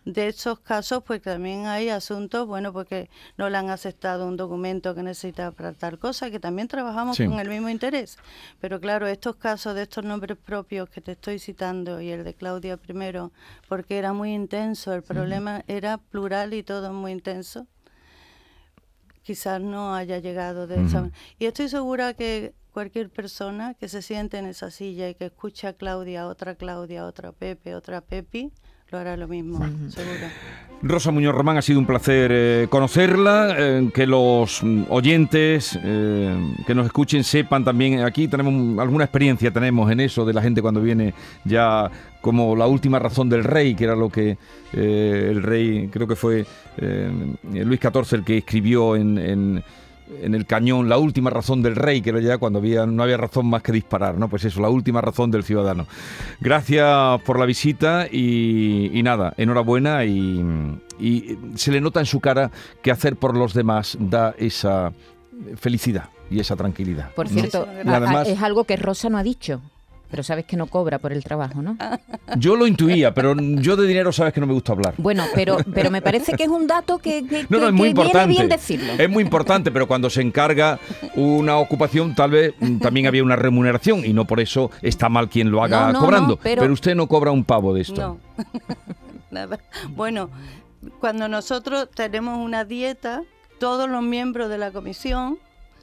de 0.05 0.27
esos 0.29 0.59
casos, 0.59 1.05
pues 1.07 1.23
también 1.23 1.67
hay 1.67 1.88
asuntos, 1.88 2.47
bueno, 2.47 2.73
porque 2.73 3.09
no 3.37 3.49
le 3.49 3.57
han 3.57 3.71
aceptado 3.71 4.27
un 4.27 4.37
documento 4.37 4.95
que 4.97 5.03
necesita 5.05 5.53
para 5.53 5.73
tal 5.73 5.99
cosa, 5.99 6.31
que 6.31 6.41
también 6.41 6.67
trabajamos 6.67 7.17
Sí. 7.17 7.25
con 7.27 7.38
el 7.38 7.49
mismo 7.49 7.69
interés. 7.69 8.17
Pero 8.61 8.81
claro, 8.81 9.07
estos 9.07 9.37
casos 9.37 9.75
de 9.77 9.83
estos 9.83 10.05
nombres 10.05 10.37
propios 10.38 10.88
que 10.91 11.01
te 11.01 11.12
estoy 11.12 11.38
citando 11.38 12.01
y 12.01 12.11
el 12.11 12.25
de 12.25 12.35
Claudia 12.35 12.77
primero, 12.77 13.31
porque 13.69 13.97
era 13.99 14.12
muy 14.12 14.35
intenso, 14.35 14.93
el 14.93 15.03
problema 15.03 15.62
era 15.69 15.99
plural 15.99 16.53
y 16.55 16.65
todo 16.65 16.93
muy 16.93 17.12
intenso, 17.12 17.69
quizás 19.23 19.61
no 19.61 19.95
haya 19.95 20.19
llegado 20.19 20.67
de 20.67 20.77
esa 20.85 20.99
Ujú. 20.99 21.11
manera. 21.11 21.17
Y 21.38 21.47
estoy 21.47 21.69
segura 21.69 22.15
que 22.15 22.55
cualquier 22.73 23.11
persona 23.11 23.75
que 23.75 23.88
se 23.88 24.03
siente 24.03 24.38
en 24.38 24.47
esa 24.47 24.71
silla 24.71 25.09
y 25.09 25.15
que 25.15 25.27
escucha 25.27 25.69
a 25.69 25.73
Claudia, 25.75 26.27
otra 26.27 26.55
Claudia, 26.57 27.07
otra 27.07 27.31
Pepe, 27.33 27.75
otra 27.75 28.01
Pepi, 28.01 28.51
lo 28.92 28.98
hará 28.98 29.16
lo 29.16 29.26
mismo, 29.26 29.59
seguro. 29.88 30.26
Rosa 30.85 31.12
Muñoz 31.12 31.35
Román, 31.35 31.57
ha 31.57 31.62
sido 31.62 31.78
un 31.78 31.87
placer 31.87 32.31
eh, 32.35 32.66
conocerla, 32.68 33.55
eh, 33.57 33.88
que 33.94 34.07
los 34.07 34.62
mm, 34.62 34.83
oyentes 34.90 35.78
eh, 35.83 36.37
que 36.66 36.74
nos 36.74 36.87
escuchen 36.87 37.22
sepan 37.24 37.64
también, 37.64 38.00
aquí 38.00 38.26
tenemos 38.28 38.52
un- 38.52 38.78
alguna 38.81 39.05
experiencia 39.05 39.50
tenemos 39.52 39.90
en 39.92 40.00
eso 40.00 40.24
de 40.24 40.33
la 40.35 40.42
gente 40.42 40.61
cuando 40.61 40.81
viene 40.83 41.14
ya 41.44 41.88
como 42.20 42.55
la 42.57 42.66
última 42.66 42.98
razón 42.98 43.28
del 43.28 43.44
rey, 43.44 43.74
que 43.76 43.85
era 43.85 43.94
lo 43.96 44.11
que 44.11 44.37
eh, 44.72 45.28
el 45.31 45.42
rey, 45.42 45.88
creo 45.90 46.07
que 46.09 46.16
fue 46.16 46.44
eh, 46.78 47.11
Luis 47.64 47.81
XIV 47.81 48.14
el 48.18 48.24
que 48.24 48.38
escribió 48.38 48.96
en, 48.96 49.18
en- 49.18 49.64
en 50.20 50.35
el 50.35 50.46
cañón 50.46 50.88
la 50.88 50.98
última 50.98 51.31
razón 51.31 51.62
del 51.62 51.77
rey, 51.77 52.03
que 52.03 52.11
era 52.11 52.20
ya 52.20 52.38
cuando 52.38 52.59
había, 52.59 52.87
no 52.87 53.03
había 53.03 53.16
razón 53.16 53.46
más 53.46 53.62
que 53.62 53.72
disparar, 53.72 54.18
¿no? 54.18 54.29
Pues 54.29 54.44
eso, 54.44 54.61
la 54.61 54.68
última 54.68 55.01
razón 55.01 55.31
del 55.31 55.44
ciudadano. 55.44 55.87
Gracias 56.40 57.20
por 57.22 57.38
la 57.38 57.46
visita 57.46 58.07
y, 58.11 58.90
y 58.92 59.03
nada, 59.03 59.35
enhorabuena 59.37 60.05
y, 60.05 60.44
y 60.98 61.38
se 61.55 61.72
le 61.72 61.81
nota 61.81 62.01
en 62.01 62.07
su 62.07 62.20
cara 62.20 62.51
que 62.83 62.90
hacer 62.90 63.16
por 63.16 63.37
los 63.37 63.55
demás 63.55 63.96
da 64.01 64.35
esa 64.38 64.92
felicidad 65.57 66.11
y 66.31 66.40
esa 66.40 66.57
tranquilidad. 66.57 67.11
Por 67.14 67.29
cierto, 67.29 67.66
además- 67.87 68.29
es 68.29 68.40
algo 68.42 68.64
que 68.64 68.77
Rosa 68.77 69.09
no 69.11 69.18
ha 69.18 69.22
dicho, 69.22 69.61
pero 70.12 70.22
sabes 70.22 70.44
que 70.44 70.57
no 70.57 70.66
cobra 70.66 70.98
por 71.01 71.11
el 71.12 71.25
trabajo, 71.25 71.62
¿no? 71.62 71.77
Yo 72.37 72.55
lo 72.55 72.66
intuía, 72.66 73.12
pero 73.14 73.35
yo 73.35 73.75
de 73.77 73.87
dinero 73.88 74.12
sabes 74.12 74.33
que 74.35 74.40
no 74.40 74.46
me 74.46 74.53
gusta 74.53 74.72
hablar. 74.72 74.92
Bueno, 74.98 75.25
pero, 75.35 75.57
pero 75.75 75.90
me 75.90 76.03
parece 76.03 76.35
que 76.35 76.44
es 76.44 76.48
un 76.51 76.66
dato 76.66 76.98
que, 76.98 77.27
que- 77.27 77.46
No, 77.48 77.59
no, 77.59 77.61
que- 77.61 77.66
es 77.68 77.72
muy 77.72 77.88
que 77.88 77.94
viene 77.94 78.01
importante. 78.11 78.29
bien 78.29 78.48
decirlo. 78.48 78.92
Es 78.98 79.09
muy 79.11 79.25
importante, 79.25 79.70
pero 79.72 79.88
cuando 79.88 80.11
se 80.11 80.20
encarga 80.20 80.79
una 81.16 81.57
ocupación, 81.57 82.14
tal 82.14 82.31
vez 82.31 82.55
mm, 82.61 82.79
también 82.79 83.07
había 83.07 83.25
una 83.25 83.37
remuneración 83.37 84.05
y 84.05 84.12
no 84.12 84.27
por 84.27 84.38
eso 84.38 84.70
está 84.83 85.09
mal 85.09 85.29
quien 85.31 85.51
lo 85.51 85.64
haga 85.64 85.87
No, 85.88 85.92
no, 85.94 86.01
cobrando. 86.01 86.29
no, 86.35 86.37
pero- 86.42 86.70
usted 86.72 86.94
no 86.94 87.07
cobra 87.09 87.31
un 87.33 87.44
pavo 87.44 87.72
de 87.75 87.81
esto. 87.81 88.01
No, 88.01 88.18
nada. 89.31 89.59
Bueno, 89.96 90.29
cuando 91.01 91.27
nosotros 91.27 91.88
tenemos 91.94 92.38
una 92.38 92.64
dieta, 92.66 93.22
todos 93.59 93.88
los 93.88 94.03
miembros 94.03 94.51
de 94.51 94.59
la 94.59 94.70
comisión, 94.72 95.38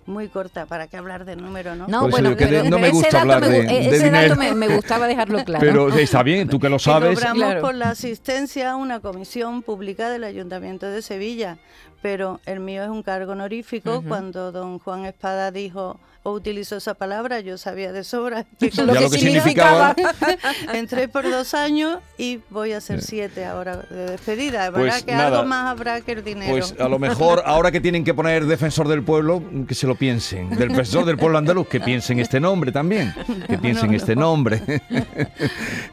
muy 0.10 0.28
corta, 0.28 0.66
¿para 0.66 0.88
qué 0.88 0.98
hablar 0.98 1.24
de 1.24 1.36
número, 1.36 1.76
no? 1.76 1.88
No, 1.88 2.10
bueno, 2.10 2.36
pero, 2.38 2.64
no 2.64 2.78
me 2.80 2.88
ese 2.88 2.92
gusta 2.96 3.08
dato, 3.18 3.20
hablar 3.34 3.42
me, 3.42 3.50
de- 3.50 3.64
gu- 3.68 3.90
de 3.90 3.96
ese 3.98 4.10
dato 4.12 4.36
me, 4.36 4.54
me 4.54 4.68
gustaba 4.76 5.08
dejarlo 5.08 5.38
claro. 5.46 5.66
Pero 5.66 5.90
está 5.98 6.24
bien, 6.24 6.50
tú 6.50 6.60
que 6.60 6.68
lo 6.70 6.78
Que 6.78 6.84
sabes. 6.84 7.14
cobramos 7.20 7.44
Claro. 7.44 7.62
por 7.62 7.76
la 7.76 7.90
asistencia 7.92 8.72
a 8.72 8.76
una 8.76 9.00
comisión 9.00 9.62
pública 9.62 10.10
del 10.10 10.24
Ayuntamiento 10.26 10.88
de 10.88 11.02
Sevilla, 11.02 11.58
pero 12.02 12.40
el 12.46 12.60
mío 12.60 12.84
es 12.84 12.90
un 12.90 13.04
cargo 13.04 13.32
honorífico. 13.34 14.04
Cuando 14.08 14.52
don 14.52 14.80
Juan 14.80 15.06
Espada 15.06 15.52
dijo 15.52 16.00
o 16.24 16.34
utilizó 16.34 16.76
esa 16.76 16.96
palabra, 16.96 17.40
yo 17.40 17.58
sabía 17.58 17.94
de 17.94 18.04
sobra 18.04 18.46
que 18.60 18.70
lo 18.84 18.92
que 18.94 19.08
significaba. 19.10 19.96
Entré 20.74 21.08
por 21.08 21.24
dos 21.24 21.54
años 21.54 22.00
y 22.18 22.40
voy 22.50 22.74
a 22.74 22.82
ser 22.82 23.02
siete 23.02 23.46
ahora 23.46 23.78
de 23.78 24.12
despedida. 24.12 24.70
Pues 24.70 24.84
¿Verdad 24.84 25.02
que 25.02 25.12
nada. 25.14 25.28
algo 25.40 25.48
más 25.48 25.68
habrá 25.72 26.02
que 26.02 26.12
el 26.12 26.24
dinero? 26.26 26.52
Pues 26.52 26.76
a 26.78 26.90
lo 26.90 27.00
mejor 27.00 27.42
ahora 27.46 27.72
que 27.72 27.80
tienen 27.80 28.04
que 28.04 28.14
poner 28.14 28.46
defensor 28.48 28.90
del 28.90 29.02
pueblo, 29.04 29.42
que 29.66 29.74
se 29.76 29.88
lo 29.88 29.96
piensen. 29.96 30.50
Del 30.50 30.70
defensor 30.70 31.06
del 31.06 31.18
pueblo 31.18 31.38
andaluz, 31.38 31.68
que 31.70 31.80
piensen 31.80 32.20
este 32.20 32.42
nombre 32.42 32.74
también. 32.74 33.14
Que 33.48 33.58
piensen 33.58 33.90
no, 33.92 33.96
este 33.98 34.14
no. 34.16 34.22
nombre. 34.22 34.62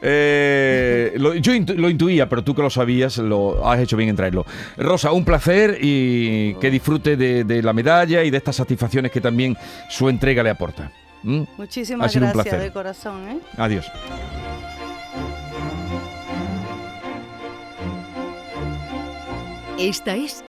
Eh, 0.01 1.13
lo- 1.17 1.35
yo 1.35 1.53
intu- 1.53 1.75
lo 1.75 1.89
intuía, 1.89 2.27
pero 2.29 2.43
tú 2.43 2.53
que 2.53 2.61
lo 2.61 2.69
sabías, 2.69 3.17
lo 3.17 3.67
has 3.67 3.79
hecho 3.79 3.95
bien 3.97 4.09
en 4.09 4.15
traerlo. 4.15 4.45
Rosa, 4.77 5.11
un 5.11 5.23
placer 5.25 5.77
y 5.81 5.96
que 6.59 6.69
disfrute 6.71 7.15
de, 7.17 7.43
de 7.43 7.61
la 7.61 7.73
medalla 7.73 8.23
y 8.23 8.29
de 8.29 8.37
estas 8.37 8.55
satisfacciones 8.55 9.11
que 9.11 9.21
también 9.21 9.55
su 9.89 10.09
entrega 10.09 10.43
le 10.43 10.49
aporta. 10.49 10.91
¿Mm? 11.23 11.41
Ha 11.41 11.57
Muchísimas 11.57 12.15
gracias 12.15 12.33
placer. 12.33 12.59
de 12.61 12.71
corazón. 12.71 13.27
¿eh? 13.29 13.39
Adiós. 13.57 13.85
Esta 19.77 20.15
es 20.15 20.43